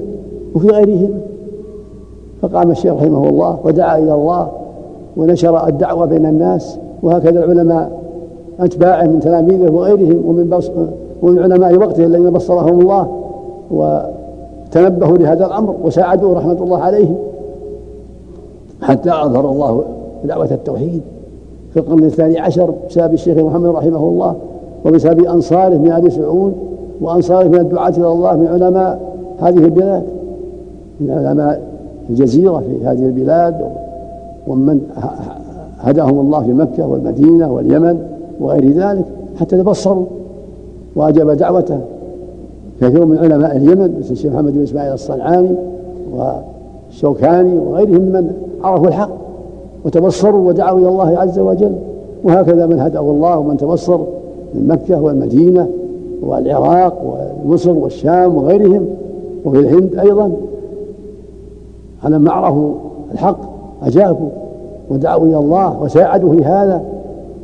وفي 0.54 0.68
غيرهما. 0.68 1.20
فقام 2.42 2.70
الشيخ 2.70 2.94
رحمه 2.94 3.28
الله 3.28 3.58
ودعا 3.64 3.98
إلى 3.98 4.14
الله 4.14 4.48
ونشر 5.16 5.68
الدعوة 5.68 6.06
بين 6.06 6.26
الناس 6.26 6.78
وهكذا 7.02 7.44
العلماء 7.44 8.02
أتباعه 8.60 9.04
من 9.06 9.20
تلاميذه 9.20 9.70
وغيرهم 9.70 10.22
ومن 10.26 10.48
بص 10.50 10.70
ومن 11.22 11.38
علماء 11.38 11.76
وقته 11.76 12.04
الذين 12.04 12.30
بصرهم 12.30 12.80
الله 12.80 13.08
وتنبهوا 13.70 15.18
لهذا 15.18 15.46
الأمر 15.46 15.74
وساعدوه 15.84 16.38
رحمة 16.38 16.62
الله 16.62 16.78
عليهم 16.78 17.16
حتى 18.82 19.10
أظهر 19.10 19.50
الله 19.50 19.84
دعوة 20.24 20.48
التوحيد. 20.50 21.02
في 21.72 21.80
القرن 21.80 22.04
الثاني 22.04 22.38
عشر 22.38 22.74
بسبب 22.88 23.14
الشيخ 23.14 23.38
محمد 23.38 23.66
رحمه 23.66 23.98
الله 23.98 24.34
وبسبب 24.84 25.24
أنصاره 25.24 25.78
من 25.78 25.92
آل 25.92 26.12
سعود 26.12 26.54
وأنصاره 27.00 27.48
من 27.48 27.58
الدعاة 27.58 27.90
إلى 27.90 28.08
الله 28.08 28.36
من 28.36 28.46
علماء 28.46 29.00
هذه 29.40 29.58
البلاد 29.64 30.02
من 31.00 31.10
علماء 31.10 31.62
الجزيرة 32.10 32.58
في 32.58 32.86
هذه 32.86 33.04
البلاد 33.04 33.66
ومن 34.46 34.80
هداهم 35.78 36.20
الله 36.20 36.42
في 36.42 36.52
مكة 36.52 36.86
والمدينة 36.86 37.52
واليمن 37.52 37.98
وغير 38.40 38.70
ذلك 38.70 39.04
حتى 39.40 39.56
تبصروا 39.56 40.04
وأجاب 40.96 41.30
دعوته. 41.30 41.78
كثير 42.80 43.04
من 43.04 43.18
علماء 43.18 43.56
اليمن 43.56 43.98
مثل 43.98 44.12
الشيخ 44.12 44.32
محمد 44.32 44.52
بن 44.52 44.62
إسماعيل 44.62 44.92
الصنعاني 44.92 45.54
والشوكاني 46.12 47.58
وغيرهم 47.58 48.02
من 48.02 48.32
عرفوا 48.64 48.88
الحق. 48.88 49.21
وتبصروا 49.84 50.48
ودعوا 50.48 50.78
إلى 50.78 50.88
الله 50.88 51.18
عز 51.18 51.38
وجل. 51.38 51.72
وهكذا 52.24 52.66
من 52.66 52.80
هدأه 52.80 53.00
الله 53.00 53.38
ومن 53.38 53.56
تبصر 53.56 53.98
من 54.54 54.68
مكة 54.68 55.02
والمدينة 55.02 55.68
والعراق 56.22 57.18
ومصر 57.44 57.78
والشام 57.78 58.36
وغيرهم 58.36 58.86
وفي 59.44 59.58
الهند 59.58 59.98
أيضا. 59.98 60.32
على 62.04 62.18
ما 62.18 62.32
عرفوا 62.32 62.72
الحق 63.12 63.38
أجابوا 63.82 64.28
ودعوا 64.90 65.26
إلى 65.26 65.38
الله 65.38 65.82
وساعدوا 65.82 66.32
في 66.32 66.44
هذا. 66.44 66.82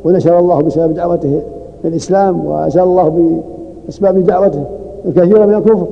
ونشر 0.05 0.39
الله 0.39 0.61
بسبب 0.61 0.93
دعوته 0.93 1.41
الإسلام 1.85 2.45
وأزال 2.45 2.83
الله 2.83 3.39
بأسباب 3.87 4.25
دعوته. 4.25 4.63
الكثير 5.05 5.47
من 5.47 5.53
الكفر 5.53 5.85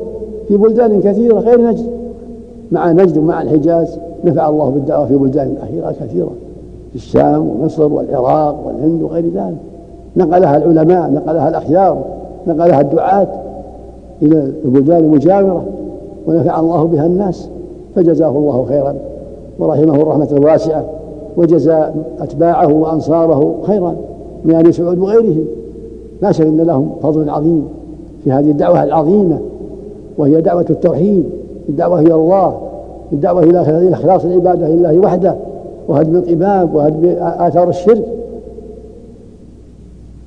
في 0.48 0.58
بلدان 0.58 1.02
كثيرة 1.02 1.40
غير 1.40 1.62
نجد. 1.62 1.97
مع 2.72 2.92
نجد 2.92 3.18
ومع 3.18 3.42
الحجاز 3.42 4.00
نفع 4.24 4.50
الله 4.50 4.70
بالدعوة 4.70 5.06
في 5.06 5.16
بلدان 5.16 5.56
أخيرة 5.64 5.92
كثيرة 5.92 6.32
في 6.90 6.96
الشام 6.96 7.50
ومصر 7.50 7.94
والعراق 7.94 8.68
والهند 8.68 9.02
وغير 9.02 9.26
ذلك. 9.26 9.58
نقلها 10.18 10.58
العلماء 10.58 11.12
نقلها 11.12 11.50
الأخيار 11.50 12.04
نقلها 12.48 12.82
الدعاة 12.82 13.28
إلى 14.22 14.52
البلدان 14.66 15.04
المجاورة 15.04 15.66
ونفع 16.28 16.60
الله 16.60 16.84
بها 16.84 17.06
الناس. 17.06 17.50
فجزاه 17.96 18.30
الله 18.30 18.66
خيرا 18.70 18.96
ورحمه 19.60 19.96
الرحمة 19.96 20.28
الواسعة 20.32 20.86
وجزى 21.38 21.84
أتباعه 22.20 22.74
وأنصاره 22.74 23.56
خيرا 23.64 23.96
من 24.46 24.56
آل 24.56 24.74
سعود 24.74 25.00
وغيرهم. 25.00 25.46
لا 26.22 26.32
شك 26.32 26.46
أن 26.46 26.58
لهم 26.58 26.90
فضل 27.02 27.30
عظيم 27.30 27.68
في 28.24 28.32
هذه 28.32 28.52
الدعوة 28.52 28.84
العظيمة 28.84 29.40
وهي 30.18 30.42
دعوة 30.42 30.66
التوحيد. 30.70 31.24
الدعوة 31.70 32.00
إلى 32.00 32.14
الله 32.14 32.58
الدعوة 33.14 33.44
إلى 33.44 33.94
إخلاص 33.94 34.26
العبادة 34.26 34.70
لله 34.70 35.00
وحده 35.00 35.36
وهدم 35.88 36.16
القباب 36.16 36.76
وهدم 36.76 37.16
آثار 37.20 37.70
الشرك. 37.70 38.04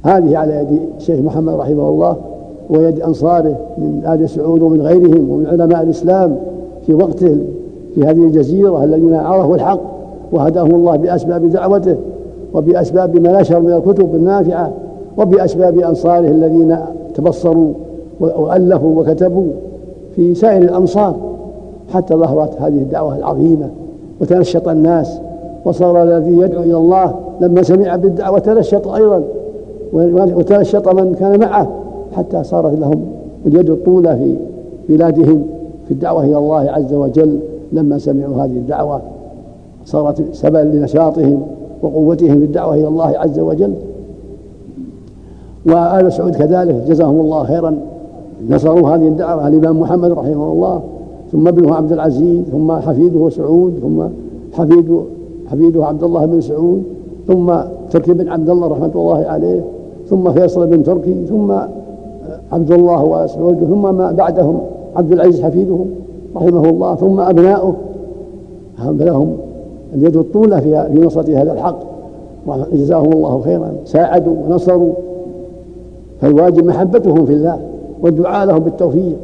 هذه 0.03 0.38
على 0.38 0.55
يد 0.55 0.80
الشيخ 0.99 1.20
محمد 1.20 1.55
رحمه 1.55 1.88
الله 1.88 2.16
ويد 2.70 3.01
أنصاره 3.01 3.57
من 3.78 4.03
آل 4.07 4.28
سعود 4.28 4.62
ومن 4.62 4.82
غيرهم 4.82 5.30
ومن 5.30 5.47
علماء 5.47 5.82
الإسلام 5.82 6.36
في 6.86 6.95
وقته 6.95 7.38
في 7.95 8.05
هذه 8.05 8.24
الجزيرة 8.24 8.84
الذين 8.84 9.14
عرفوا 9.14 9.55
الحق 9.55 9.80
وهداهم 10.32 10.74
الله 10.74 10.97
بأسباب 10.97 11.51
دعوته 11.51 11.97
وبأسباب 12.55 13.16
ما 13.16 13.41
نشر 13.41 13.61
من 13.61 13.72
الكتب 13.72 14.14
النافعة 14.14 14.72
وبأسباب 15.18 15.78
أنصاره 15.78 16.28
الذين 16.28 16.76
تبصروا 17.14 17.72
وألفوا 18.20 19.01
وكتبوا 19.01 19.47
في 20.16 20.34
سائر 20.34 20.62
الأمصار. 20.62 21.30
حتى 21.91 22.14
ظهرت 22.14 22.61
هذه 22.61 22.78
الدعوة 22.78 23.16
العظيمة 23.16 23.68
وتنشط 24.20 24.68
الناس 24.68 25.20
وصار 25.64 26.03
الذي 26.03 26.38
يدعو 26.38 26.62
إلى 26.62 26.76
الله 26.76 27.14
لما 27.41 27.62
سمع 27.62 27.97
بالدعوة 27.97 28.38
تنشط 28.38 28.88
أيضا 28.88 29.22
وتنشط 29.93 30.88
من 30.88 31.14
كان 31.14 31.41
معه 31.41 31.70
حتى 32.16 32.45
صارت 32.45 32.78
لهم 32.78 33.03
اليد 33.47 33.70
الطولة 33.70 34.14
في 34.14 34.36
بلادهم 34.88 35.43
في 35.88 35.95
الدعوة 35.95 36.24
إلى 36.24 36.38
الله 36.38 36.70
عز 36.70 36.95
وجل 36.95 37.38
لما 37.72 37.99
سمعوا 37.99 38.36
هذه 38.36 38.57
الدعوة. 38.57 39.01
صارت 39.84 40.34
سببا 40.34 40.59
لنشاطهم 40.59 41.43
وقوتهم 41.82 42.38
في 42.38 42.45
الدعوة 42.45 42.74
إلى 42.74 42.88
الله 42.88 43.18
عز 43.18 43.38
وجل. 43.38 43.74
وآل 45.66 46.12
سعود 46.12 46.34
كذلك 46.34 46.74
جزاهم 46.88 47.20
الله 47.20 47.45
خيرا 47.45 47.76
نصروا 48.51 48.88
هذه 48.88 49.09
الدعوة. 49.09 49.49
الإمام 49.49 49.80
محمد 49.80 50.11
رحمه 50.11 50.53
الله 50.53 50.82
ثم 51.33 51.49
ابنه 51.49 51.74
عبد 51.74 51.93
العزيز 51.93 52.45
ثم 52.45 52.72
حفيده 52.72 53.28
سعود 53.28 53.74
ثم 53.83 54.03
حفيده 54.53 55.01
حفيده 55.47 55.87
عبد 55.87 56.03
الله 56.03 56.26
بن 56.26 56.41
سعود 56.41 56.83
ثم 57.26 57.53
تركي 57.91 58.12
بن 58.12 58.28
عبد 58.28 58.51
الله 58.51 58.68
رحمة 58.68 58.91
الله 58.95 59.26
عليه 59.26 59.64
ثم 60.07 60.33
فيصل 60.33 60.66
بن 60.66 60.83
تركي 60.83 61.24
ثم 61.24 61.53
عبد 62.53 62.72
الله 62.72 63.05
وسعود 63.05 63.59
ثم 63.70 63.95
ما 63.95 64.12
بعدهم 64.12 64.61
عبد 64.97 65.12
العزيز 65.12 65.43
حفيدهم 65.43 65.87
رحمه 66.37 66.68
الله 66.68 66.95
ثم 66.95 67.20
أبناؤه. 67.20 67.74
لهم 68.85 69.37
اليد 69.95 70.16
الطولة 70.16 70.61
في 70.61 71.01
نصرة 71.01 71.43
هذا 71.43 71.53
الحق 71.53 71.78
وجزاهم 72.47 73.12
الله 73.12 73.41
خيرا 73.41 73.72
ساعدوا 73.85 74.35
ونصروا 74.45 74.93
فالواجب 76.20 76.64
محبتهم 76.64 77.26
في 77.26 77.33
الله 77.33 77.61
والدعاء 78.03 78.47
لهم 78.47 78.59
بالتوفيق. 78.59 79.16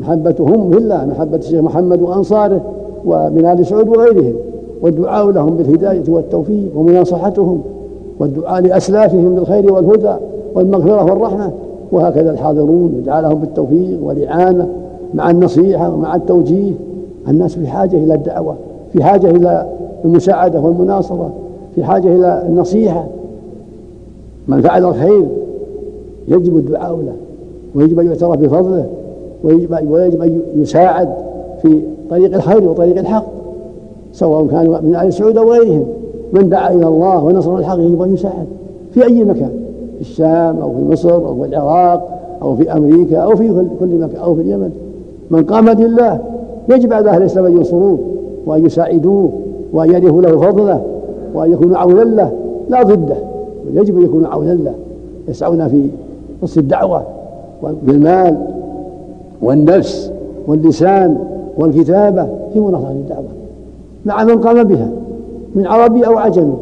محبتهم 0.00 0.70
في 0.70 0.78
الله 0.78 1.06
محبة 1.06 1.36
الشيخ 1.36 1.60
محمد 1.60 2.02
وأنصاره 2.02 2.60
ومن 3.04 3.46
آل 3.46 3.66
سعود 3.66 3.88
وغيرهم 3.88 4.34
والدعاء 4.82 5.30
لهم 5.30 5.56
بالهداية 5.56 6.02
والتوفيق 6.08 6.68
ومناصحتهم 6.76 7.60
والدعاء 8.20 8.62
لأسلافهم 8.62 9.34
بالخير 9.34 9.72
والهدى 9.72 10.14
والمغفرة 10.54 11.04
والرحمة 11.04 11.50
وهكذا 11.92 12.30
الحاضرون. 12.30 12.94
يدعى 12.98 13.22
لهم 13.22 13.34
بالتوفيق 13.34 13.98
والإعانة 14.02 14.68
مع 15.14 15.30
النصيحة 15.30 15.94
ومع 15.94 16.16
التوجيه. 16.16 16.72
الناس 17.28 17.54
في 17.54 17.66
حاجة 17.66 17.96
إلى 17.96 18.14
الدعوة 18.14 18.54
في 18.92 19.04
حاجة 19.04 19.30
إلى 19.30 19.66
المساعدة 20.04 20.60
والمناصرة 20.60 21.30
في 21.74 21.84
حاجة 21.84 22.16
إلى 22.16 22.42
النصيحة. 22.48 23.06
من 24.48 24.60
فعل 24.60 24.84
الخير 24.84 25.26
يجب 26.28 26.56
الدعاء 26.56 26.92
له 26.92 27.12
ويجب 27.74 28.00
أن 28.00 28.06
يعترف 28.06 28.38
بفضله. 28.38 28.86
ويجب, 29.44 29.90
ويجب 29.90 30.22
أن 30.22 30.40
يساعد 30.54 31.08
في 31.62 31.80
طريق 32.10 32.34
الخير 32.34 32.68
وطريق 32.68 32.98
الحق 32.98 33.24
سواء 34.12 34.46
كانوا 34.46 34.80
من 34.80 34.94
أهل 34.94 35.06
السعود 35.06 35.38
أو 35.38 35.52
غيرهم. 35.52 35.84
من 36.32 36.48
دعا 36.48 36.72
إلى 36.72 36.86
الله 36.86 37.24
ونصر 37.24 37.56
الحق 37.56 37.78
يجب 37.78 38.02
أن 38.02 38.14
يساعد. 38.14 38.46
في 38.90 39.04
أي 39.04 39.24
مكان؟ 39.24 39.50
في 39.94 40.00
الشام 40.00 40.58
أو 40.58 40.70
في 40.70 40.92
مصر 40.92 41.14
أو 41.14 41.42
في 41.42 41.48
العراق 41.48 42.18
أو 42.42 42.56
في 42.56 42.72
أمريكا 42.72 43.18
أو 43.18 43.36
في 43.36 43.48
كل 43.80 43.86
مكان 43.86 44.22
أو 44.22 44.34
في 44.34 44.40
اليمن. 44.40 44.70
من 45.30 45.44
قام 45.44 45.68
لله 45.68 46.18
يجب 46.68 46.92
على 46.92 47.10
أهل 47.10 47.20
الإسلام 47.20 47.46
أن 47.46 47.56
ينصروه 47.56 47.98
وأن 48.46 48.66
يساعدوه 48.66 49.30
وأن 49.72 49.90
يعرفوا 49.90 50.22
له 50.22 50.40
فضله 50.40 50.82
وأن 51.34 51.52
يكونوا 51.52 51.76
عونا 51.76 52.00
له. 52.00 52.32
لا 52.68 52.82
ضده 52.82 53.16
يجب 53.74 53.96
أن 53.96 54.02
يكونوا 54.02 54.28
عونا 54.28 54.52
له. 54.52 54.74
يسعون 55.28 55.68
في 55.68 55.88
نص 56.42 56.58
الدعوة 56.58 57.02
بالمال 57.82 58.36
والنفس 59.42 60.12
واللسان 60.46 61.18
والكتابة 61.58 62.26
في 62.52 62.60
مناصرة 62.60 62.90
الدعوة. 62.90 63.24
مع 64.06 64.24
من 64.24 64.40
قام 64.40 64.62
بها 64.62 64.88
من 65.54 65.66
عربي 65.66 66.06
أو 66.06 66.18
عجمي 66.18 66.56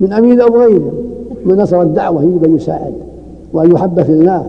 من 0.00 0.12
أمين 0.12 0.40
أو 0.40 0.56
غيره. 0.56 0.92
من 1.44 1.56
نصر 1.56 1.82
الدعوة 1.82 2.22
يجب 2.22 2.44
أن 2.44 2.56
يساعد 2.56 2.92
وأن 3.52 3.72
يحب 3.72 4.02
في 4.02 4.12
الله 4.12 4.46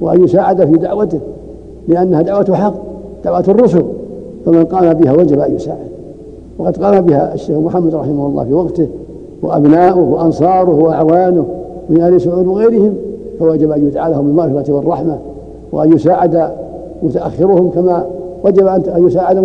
وأن 0.00 0.24
يساعد 0.24 0.64
في 0.64 0.72
دعوته 0.72 1.20
لأنها 1.88 2.22
دعوة 2.22 2.54
حق 2.54 2.74
دعوة 3.24 3.44
الرسل. 3.48 3.84
فمن 4.46 4.64
قام 4.64 4.92
بها 4.92 5.12
وجب 5.12 5.38
أن 5.38 5.54
يساعد. 5.54 5.94
وقد 6.58 6.76
قام 6.76 7.00
بها 7.00 7.34
الشيخ 7.34 7.58
محمد 7.58 7.94
رحمه 7.94 8.26
الله 8.26 8.44
في 8.44 8.52
وقته 8.52 8.88
وأبناؤه 9.42 10.00
وأنصاره 10.00 10.74
وأعوانه 10.74 11.46
من 11.90 12.00
أهل 12.00 12.20
سعود 12.20 12.46
وغيرهم 12.46 12.94
فوجب 13.38 13.70
أن 13.70 13.86
يدعى 13.86 14.10
لهم 14.10 14.26
بالمغفرة 14.26 14.72
والرحمة 14.72 15.18
وأن 15.72 15.92
يساعد 15.92 16.50
متأخرهم 17.02 17.70
كما 17.70 18.06
وجب 18.44 18.66
أن 18.66 19.06
يساعد 19.06 19.38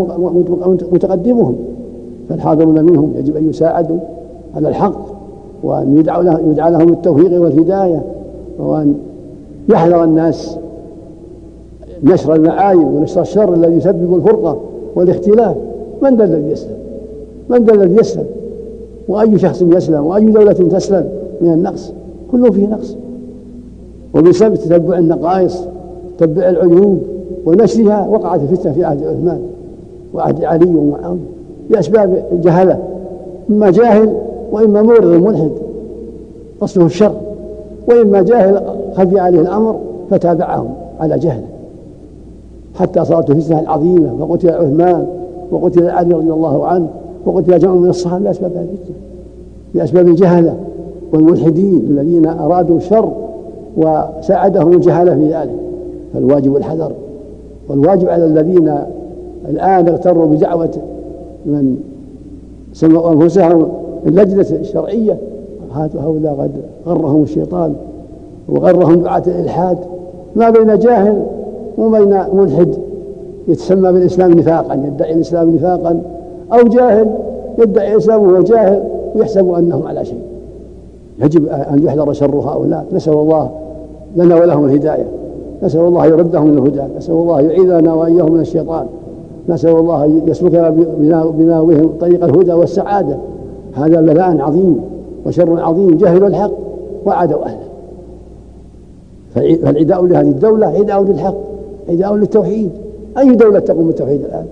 متقدمهم. 0.91 1.55
فالحاضرون 2.29 2.85
منهم 2.85 3.13
يجب 3.17 3.37
أن 3.37 3.49
يساعدوا 3.49 3.97
على 4.55 4.69
الحق 4.69 5.01
وأن 5.63 5.97
يدعى 5.97 6.25
يدعى 6.51 6.71
لهم 6.71 6.85
بالتوفيق 6.85 7.41
والهداية 7.41 8.01
وأن 8.59 8.95
يحذر 9.69 10.03
الناس 10.03 10.57
نشر 12.03 12.35
المعايب 12.35 12.87
ونشر 12.87 13.21
الشر 13.21 13.53
الذي 13.53 13.73
يسبب 13.73 14.15
الفرقة 14.15 14.59
والاختلاف. 14.95 15.55
من 16.01 16.15
ذا 16.15 16.23
الذي 16.23 16.51
يسلم؟ 16.51 16.77
من 17.49 17.63
ذا 17.63 17.73
الذي 17.73 17.95
يسلم؟ 17.95 18.25
وأي 19.07 19.37
شخص 19.37 19.61
يسلم؟ 19.61 20.05
وأي 20.05 20.25
دولة 20.25 20.53
تسلم؟ 20.53 21.09
من 21.41 21.53
النقص. 21.53 21.93
كله 22.31 22.51
فيه 22.51 22.67
نقص. 22.67 22.95
وبسبب 24.15 24.55
تتبع 24.55 24.97
النقائص 24.97 25.61
تتبع 26.17 26.49
العيوب 26.49 26.99
ونشرها 27.45 28.07
وقعت 28.07 28.41
الفتنة 28.41 28.71
في 28.71 28.83
عهد 28.83 29.03
عثمان 29.03 29.39
وعهد 30.13 30.43
علي 30.43 30.75
ومعاوية 30.75 31.19
بأسباب 31.69 32.23
الجهلة 32.31 32.79
إما 33.49 33.69
جاهل 33.71 34.13
وإما 34.51 34.81
مورد 34.81 35.05
ملحد 35.05 35.51
قصده 36.61 36.85
الشر 36.85 37.13
وإما 37.87 38.21
جاهل 38.21 38.61
خفي 38.93 39.19
عليه 39.19 39.41
الأمر 39.41 39.79
فتابعهم 40.09 40.69
على 40.99 41.19
جهله. 41.19 41.47
حتى 42.75 43.05
صارت 43.05 43.29
الفتنة 43.29 43.59
العظيمة 43.59 44.09
فقتل 44.19 44.49
عثمان 44.49 45.07
وقتل 45.51 45.89
علي 45.89 46.13
رضي 46.13 46.31
الله 46.33 46.65
عنه 46.65 46.87
وقتل 47.25 47.59
جمع 47.59 47.73
من 47.73 47.89
الصحابة 47.89 48.23
بأسباب 48.23 48.51
الفتنة 48.51 48.95
بأسباب 49.75 50.07
الجهلة 50.07 50.55
والملحدين 51.13 51.85
الذين 51.89 52.27
أرادوا 52.27 52.77
الشر 52.77 53.11
وساعدهم 53.77 54.73
الجهالة 54.73 55.15
في 55.15 55.27
ذلك. 55.27 55.55
فالواجب 56.13 56.55
الحذر 56.55 56.91
والواجب 57.70 58.09
على 58.09 58.26
الذين 58.26 58.74
الآن 59.49 59.88
اغتروا 59.88 60.26
بدعوة 60.26 60.72
من 61.45 61.78
سموا 62.74 63.13
أنفسهم 63.13 63.67
اللجنة 64.07 64.45
الشرعية 64.51 65.17
هؤلاء 65.76 66.34
قد 66.34 66.51
غرهم 66.88 67.24
الشيطان 67.24 67.74
وغرهم 68.49 68.95
دعاة 68.95 69.24
الإلحاد. 69.28 69.78
ما 70.36 70.49
بين 70.49 70.80
جاهل 70.80 71.24
وبين 71.78 72.24
ملحد 72.34 72.76
يتسمى 73.47 73.91
بالإسلام 73.91 74.32
نفاقا 74.32 74.74
يدعي 74.76 75.13
الإسلام 75.13 75.55
نفاقا 75.55 76.01
أو 76.53 76.67
جاهل 76.67 77.09
يدعي 77.59 77.91
الإسلام 77.93 78.24
وهو 78.24 78.41
جاهل 78.41 78.84
ويحسب 79.15 79.53
أنهم 79.53 79.88
على 79.88 80.05
شيء. 80.05 80.22
يجب 81.20 81.47
أن 81.47 81.84
يحذر 81.84 82.13
شر 82.13 82.36
هؤلاء. 82.36 82.86
نسأل 82.93 83.13
الله 83.13 83.49
لنا 84.15 84.36
ولهم 84.36 84.65
الهداية. 84.65 85.05
نسأل 85.64 85.82
الله 85.82 86.05
يردهم 86.05 86.47
من 86.47 86.57
الهدى 86.57 86.82
نسأل 86.97 87.14
الله 87.14 87.41
يعيذنا 87.41 87.93
وإياهم 87.93 88.34
من 88.34 88.39
الشيطان 88.39 88.86
نسأل 89.49 89.76
الله 89.76 90.22
يسلكنا 90.28 90.70
بناوهم 91.38 91.89
طريق 91.99 92.24
الهدى 92.24 92.53
والسعادة. 92.53 93.18
هذا 93.74 94.01
بلاء 94.01 94.41
عظيم 94.41 94.82
وشر 95.26 95.62
عظيم 95.62 95.97
جهلوا 95.97 96.28
الحق 96.28 96.51
وعادوا 97.05 97.45
أهله. 97.45 97.70
فالعداء 99.36 100.05
لهذه 100.05 100.30
الدولة 100.30 100.68
عداء 100.68 101.03
للحق 101.03 101.36
عداء 101.89 102.16
للتوحيد. 102.16 102.70
أي 103.18 103.36
دولة 103.36 103.60
تقوم 103.60 103.88
بالتوحيد 103.88 104.22
الآن؟ 104.22 104.45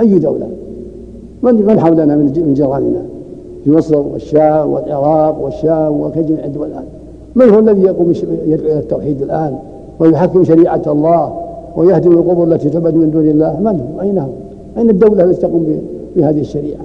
أي 0.00 0.18
دولة؟ 0.18 0.48
من 1.42 1.66
من 1.66 1.80
حولنا 1.80 2.16
من 2.16 2.54
جيراننا؟ 2.54 3.02
في 3.64 3.70
مصر 3.70 3.98
والشام 3.98 4.70
والعراق 4.70 5.40
والشام 5.40 6.00
وكجميع 6.00 6.44
الدول 6.44 6.66
الآن. 6.66 6.84
من 7.34 7.48
هو 7.48 7.58
الذي 7.58 7.82
يقوم 7.82 8.12
يدعو 8.46 8.70
إلى 8.70 8.78
التوحيد 8.78 9.22
الآن؟ 9.22 9.58
ويحكم 10.00 10.44
شريعة 10.44 10.82
الله 10.86 11.32
ويهدم 11.76 12.12
القبور 12.12 12.46
التي 12.46 12.70
تعبد 12.70 12.94
من 12.94 13.10
دون 13.10 13.28
الله. 13.28 13.60
من 13.60 13.66
هم 13.66 14.00
أين 14.00 14.18
هم 14.18 14.30
أين 14.78 14.90
الدولة 14.90 15.24
التي 15.24 15.40
تقوم 15.40 15.66
بهذه 16.16 16.40
الشريعة؟ 16.40 16.80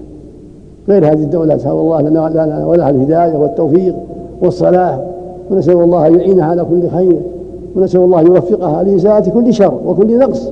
غير 0.89 1.05
هذه 1.05 1.23
الدولة 1.23 1.55
نسأل 1.55 1.71
الله 1.71 2.01
لنا, 2.01 2.29
لنا 2.29 2.65
ولها 2.65 2.89
الهداية 2.89 3.37
والتوفيق 3.37 3.95
والصلاح. 4.41 4.99
ونسأل 5.51 5.77
الله 5.77 6.07
أن 6.07 6.19
يعينها 6.19 6.45
على 6.45 6.65
كل 6.65 6.89
خير. 6.89 7.21
ونسأل 7.75 7.99
الله 7.99 8.21
أن 8.21 8.27
يوفقها 8.27 8.83
لإزالة 8.83 9.31
كل 9.31 9.53
شر 9.53 9.73
وكل 9.87 10.19
نقص. 10.19 10.51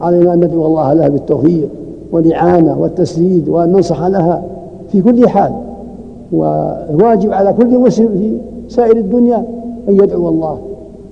علينا 0.00 0.34
أن 0.34 0.44
ندعو 0.44 0.66
الله 0.66 0.92
لها 0.92 1.08
بالتوفيق 1.08 1.68
والإعانة 2.12 2.80
والتسديد 2.80 3.48
وأن 3.48 3.72
ننصح 3.72 4.06
لها 4.06 4.42
في 4.88 5.02
كل 5.02 5.28
حال. 5.28 5.52
والواجب 6.32 7.32
على 7.32 7.52
كل 7.52 7.78
مسلم 7.78 8.08
في 8.08 8.38
سائر 8.68 8.96
الدنيا 8.96 9.44
أن 9.88 9.94
يدعو 9.94 10.28
الله. 10.28 10.58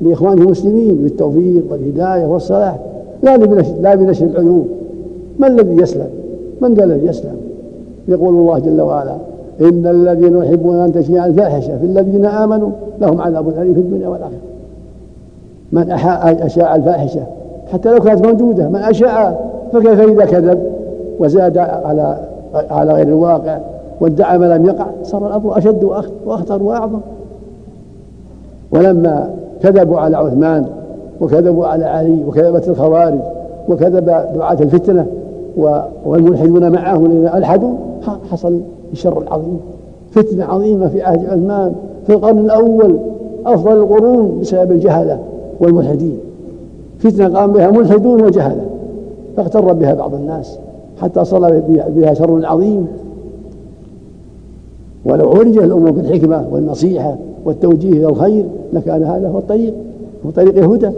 لإخوانه 0.01 0.43
المسلمين 0.43 0.95
بالتوفيق 0.95 1.65
والهداية 1.71 2.27
والصلاح 2.27 2.79
لا 3.23 3.37
لا 3.81 3.95
بنشر 3.95 4.27
العيوب 4.27 4.67
ما 5.39 5.47
الذي 5.47 5.83
يسلم؟ 5.83 6.09
من 6.61 6.75
ذا 6.75 6.85
الذي 6.85 7.07
يسلم؟ 7.07 7.37
يقول 8.09 8.35
الله 8.35 8.59
جل 8.59 8.81
وعلا 8.81 9.17
إن 9.61 9.87
الذين 9.87 10.39
يحبون 10.39 10.77
أن 10.77 10.93
تشيع 10.93 11.27
الفاحشة 11.27 11.79
في 11.79 11.85
الذين 11.85 12.27
آمنوا 12.27 12.71
لهم 13.01 13.21
عذاب 13.21 13.49
أليم 13.49 13.75
في 13.75 13.81
الدنيا 13.81 14.09
والآخرة 14.09 14.39
من 15.73 15.91
أشاع 16.43 16.77
الفاحشة 16.77 17.23
حتى 17.73 17.91
لو 17.91 18.01
كانت 18.01 18.27
موجودة 18.27 18.69
من 18.69 18.77
أشاع 18.77 19.39
فكيف 19.73 20.01
إذا 20.01 20.25
كذب 20.25 20.63
وزاد 21.19 21.59
على 21.59 22.19
على 22.71 22.93
غير 22.93 23.09
الواقع 23.09 23.59
وادعى 24.01 24.39
ما 24.39 24.57
لم 24.57 24.67
يقع 24.67 24.87
صار 25.03 25.27
الأمر 25.27 25.59
أشد 25.59 25.85
وأخطر 26.27 26.63
وأعظم 26.63 27.01
ولما 28.73 29.31
كذبوا 29.63 29.99
على 29.99 30.17
عثمان 30.17 30.67
وكذبوا 31.21 31.67
على 31.67 31.85
علي 31.85 32.25
وكذبت 32.29 32.69
الخوارج 32.69 33.21
وكذب 33.69 34.05
دعاة 34.35 34.59
الفتنة 34.61 35.07
والملحدون 36.07 36.73
معه 36.73 36.97
الذين 36.97 37.29
ألحدوا. 37.29 37.75
حصل 38.31 38.61
الشر 38.93 39.23
العظيم 39.23 39.61
فتنة 40.11 40.45
عظيمة 40.45 40.89
في 40.89 41.03
عهد 41.03 41.27
عثمان 41.27 41.73
في 42.07 42.13
القرن 42.13 42.39
الأول 42.39 42.99
أفضل 43.47 43.73
القرون 43.73 44.39
بسبب 44.41 44.73
الجهلة 44.73 45.19
والملحدين. 45.61 46.19
فتنة 46.99 47.39
قام 47.39 47.53
بها 47.53 47.71
ملحدون 47.71 48.23
وجهلة 48.23 48.65
فاغتر 49.37 49.73
بها 49.73 49.95
بعض 49.95 50.15
الناس 50.15 50.59
حتى 51.01 51.25
صلى 51.25 51.63
بها 51.89 52.15
شر 52.15 52.47
عظيم. 52.47 52.87
ولو 55.05 55.31
عرج 55.31 55.59
الأمور 55.59 55.91
بالحكمة 55.91 56.45
والنصيحة 56.53 57.17
والتوجيه 57.47 57.93
إلى 57.93 58.07
الخير 58.07 58.45
لكان 58.73 59.05
هذا 59.05 59.29
هو 59.29 59.39
الطريق 59.39 59.75
هو 60.27 60.31
طريق 60.31 60.59
الهدى 60.59 60.91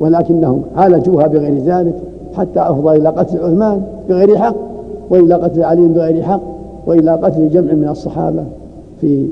ولكنهم 0.00 0.62
عالجوها 0.76 1.26
بغير 1.26 1.58
ذلك 1.58 1.94
حتى 2.34 2.60
أفضى 2.60 2.96
إلى 2.96 3.08
قتل 3.08 3.38
عثمان 3.38 3.82
بغير 4.08 4.36
حق 4.38 4.56
وإلى 5.10 5.34
قتل 5.34 5.62
علي 5.62 5.88
بغير 5.88 6.22
حق 6.22 6.40
وإلى 6.86 7.12
قتل 7.12 7.50
جمع 7.50 7.72
من 7.72 7.88
الصحابة 7.88 8.44
في 9.00 9.26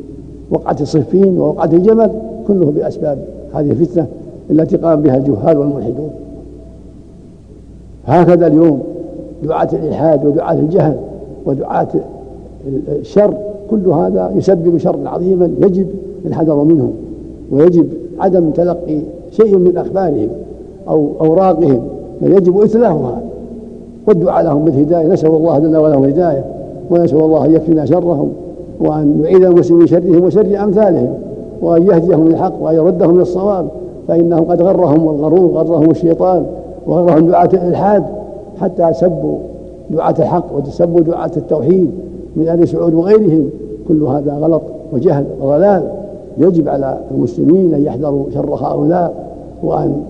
وقعة 0.50 0.84
صفين 0.84 1.38
ووقعة 1.38 1.70
الجمل 1.72 2.10
كله 2.48 2.72
بأسباب 2.76 3.18
هذه 3.54 3.70
الفتنة 3.70 4.06
التي 4.50 4.76
قام 4.76 5.02
بها 5.02 5.16
الجهال 5.16 5.58
والملحدون. 5.58 6.10
هكذا 8.06 8.46
اليوم 8.46 8.82
دعاة 9.42 9.68
الإلحاد 9.72 10.26
ودعاة 10.26 10.54
الجهل 10.54 10.96
ودعاة 11.46 11.88
الشر 12.88 13.34
كل 13.70 13.88
هذا 13.88 14.32
يسبب 14.36 14.76
شرا 14.78 15.08
عظيما 15.08 15.50
يجب 15.60 15.86
الحذر 16.26 16.64
منه 16.64 16.92
ويجب 17.52 17.86
عدم 18.18 18.50
تلقي 18.50 18.98
شيء 19.30 19.56
من 19.56 19.76
أخبارهم 19.76 20.28
أو 20.88 21.08
أوراقهم 21.20 21.80
بل 22.22 22.32
يجب 22.32 22.60
إتلافها 22.60 23.20
والدعاء 24.08 24.44
لهم 24.44 24.64
بالهداية 24.64 25.06
نسأل 25.06 25.30
الله 25.30 25.58
جل 25.58 25.76
وعلا 25.76 25.98
الهداية 25.98 26.44
ونسأل 26.90 27.18
الله 27.18 27.44
أن 27.44 27.54
يكفينا 27.54 27.84
شرهم 27.84 28.32
وأن 28.80 29.20
يعيد 29.24 29.44
المسلمين 29.44 29.80
من 29.80 29.86
شرهم 29.86 30.24
وشر 30.24 30.64
أمثالهم 30.64 31.14
وأن 31.62 31.82
يهديهم 31.82 32.28
للحق 32.28 32.62
وأن 32.62 32.74
يردهم 32.74 33.18
للصواب 33.18 33.68
فإنهم 34.08 34.44
قد 34.44 34.62
غرهم 34.62 35.08
الغرور 35.08 35.50
غرهم 35.50 35.90
الشيطان 35.90 36.46
وغرهم 36.86 37.26
دعاة 37.26 37.48
الإلحاد 37.52 38.04
حتى 38.60 38.92
سبوا 38.92 39.36
دعاة 39.90 40.14
الحق 40.18 40.44
وسبوا 40.56 41.00
دعاة 41.00 41.30
التوحيد 41.36 41.90
من 42.36 42.48
آل 42.48 42.68
سعود 42.68 42.94
وغيرهم. 42.94 43.50
كل 43.88 44.02
هذا 44.02 44.32
غلط 44.32 44.62
وجهل 44.92 45.24
وضلال. 45.42 45.82
يجب 46.38 46.68
على 46.68 46.98
المسلمين 47.10 47.74
أن 47.74 47.82
يحذروا 47.82 48.24
شر 48.34 48.54
هؤلاء 48.54 49.14
وأن 49.62 50.02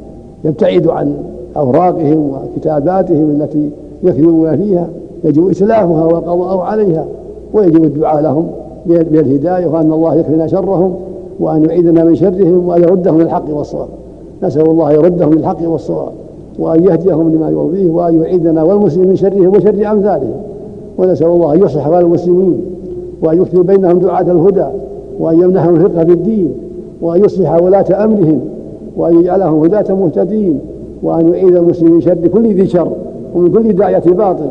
يبتعدوا 0.45 0.93
عن 0.93 1.15
أوراقهم 1.57 2.31
وكتاباتهم 2.31 3.31
التي 3.31 3.71
يكذبون 4.03 4.57
فيها. 4.57 4.89
يجب 5.25 5.51
إتلافها 5.51 6.05
والقضاء 6.05 6.59
عليها 6.59 7.05
ويجب 7.53 7.85
الدعاء 7.85 8.23
لهم 8.23 8.47
بالهداية 8.87 9.67
وأن 9.67 9.93
الله 9.93 10.15
يكفينا 10.15 10.47
شرهم 10.47 10.95
وأن 11.41 11.65
يعيدنا 11.65 12.05
من 12.05 12.15
شرهم 12.15 12.69
وأن 12.69 12.83
يردهم 12.83 13.21
للحق 13.21 13.45
والصواب. 13.51 13.89
نسأل 14.43 14.71
الله 14.71 14.93
يردهم 14.93 15.33
للحق 15.33 15.69
والصواب 15.69 16.13
وأن 16.59 16.85
يهديهم 16.85 17.35
لما 17.35 17.51
يرضيه 17.51 17.91
وأن 17.91 18.23
يعيدنا 18.23 18.63
والمسلمين 18.63 19.09
من 19.09 19.17
شرهم 19.17 19.49
وشر 19.57 19.93
أمثالهم. 19.93 20.35
ونسأل 20.99 21.27
الله 21.27 21.55
أن 21.55 21.63
يصلح 21.63 21.87
أحوال 21.87 22.05
المسلمين 22.05 22.61
وأن 23.23 23.43
يكثر 23.43 23.63
بينهم 23.63 23.99
دعاة 23.99 24.33
الهدى 24.33 24.67
وأن 25.21 25.41
يمنحهم 25.41 25.75
الفقه 25.75 26.05
في 26.05 26.13
الدين 26.13 26.53
وأن 27.03 27.25
يصلح 27.25 27.63
ولاة 27.63 28.05
أمرهم 28.05 28.41
وأن 28.97 29.21
يجعلهم 29.21 29.65
هداة 29.65 29.95
مهتدين 29.95 30.59
وأن 31.03 31.29
يعيد 31.29 31.57
المسلمين 31.57 31.95
من 31.95 32.01
شر 32.01 32.27
كل 32.33 32.55
ذي 32.55 32.67
شر 32.67 32.93
ومن 33.35 33.53
كل 33.53 33.73
داعية 33.73 33.99
باطل. 33.99 34.51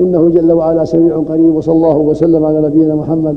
إنه 0.00 0.28
جل 0.28 0.52
وعلا 0.52 0.84
سميع 0.84 1.16
قريب 1.16 1.54
وصلى 1.54 1.74
الله 1.74 1.98
وسلم 1.98 2.44
على 2.44 2.60
نبينا 2.60 2.94
محمد. 2.94 3.36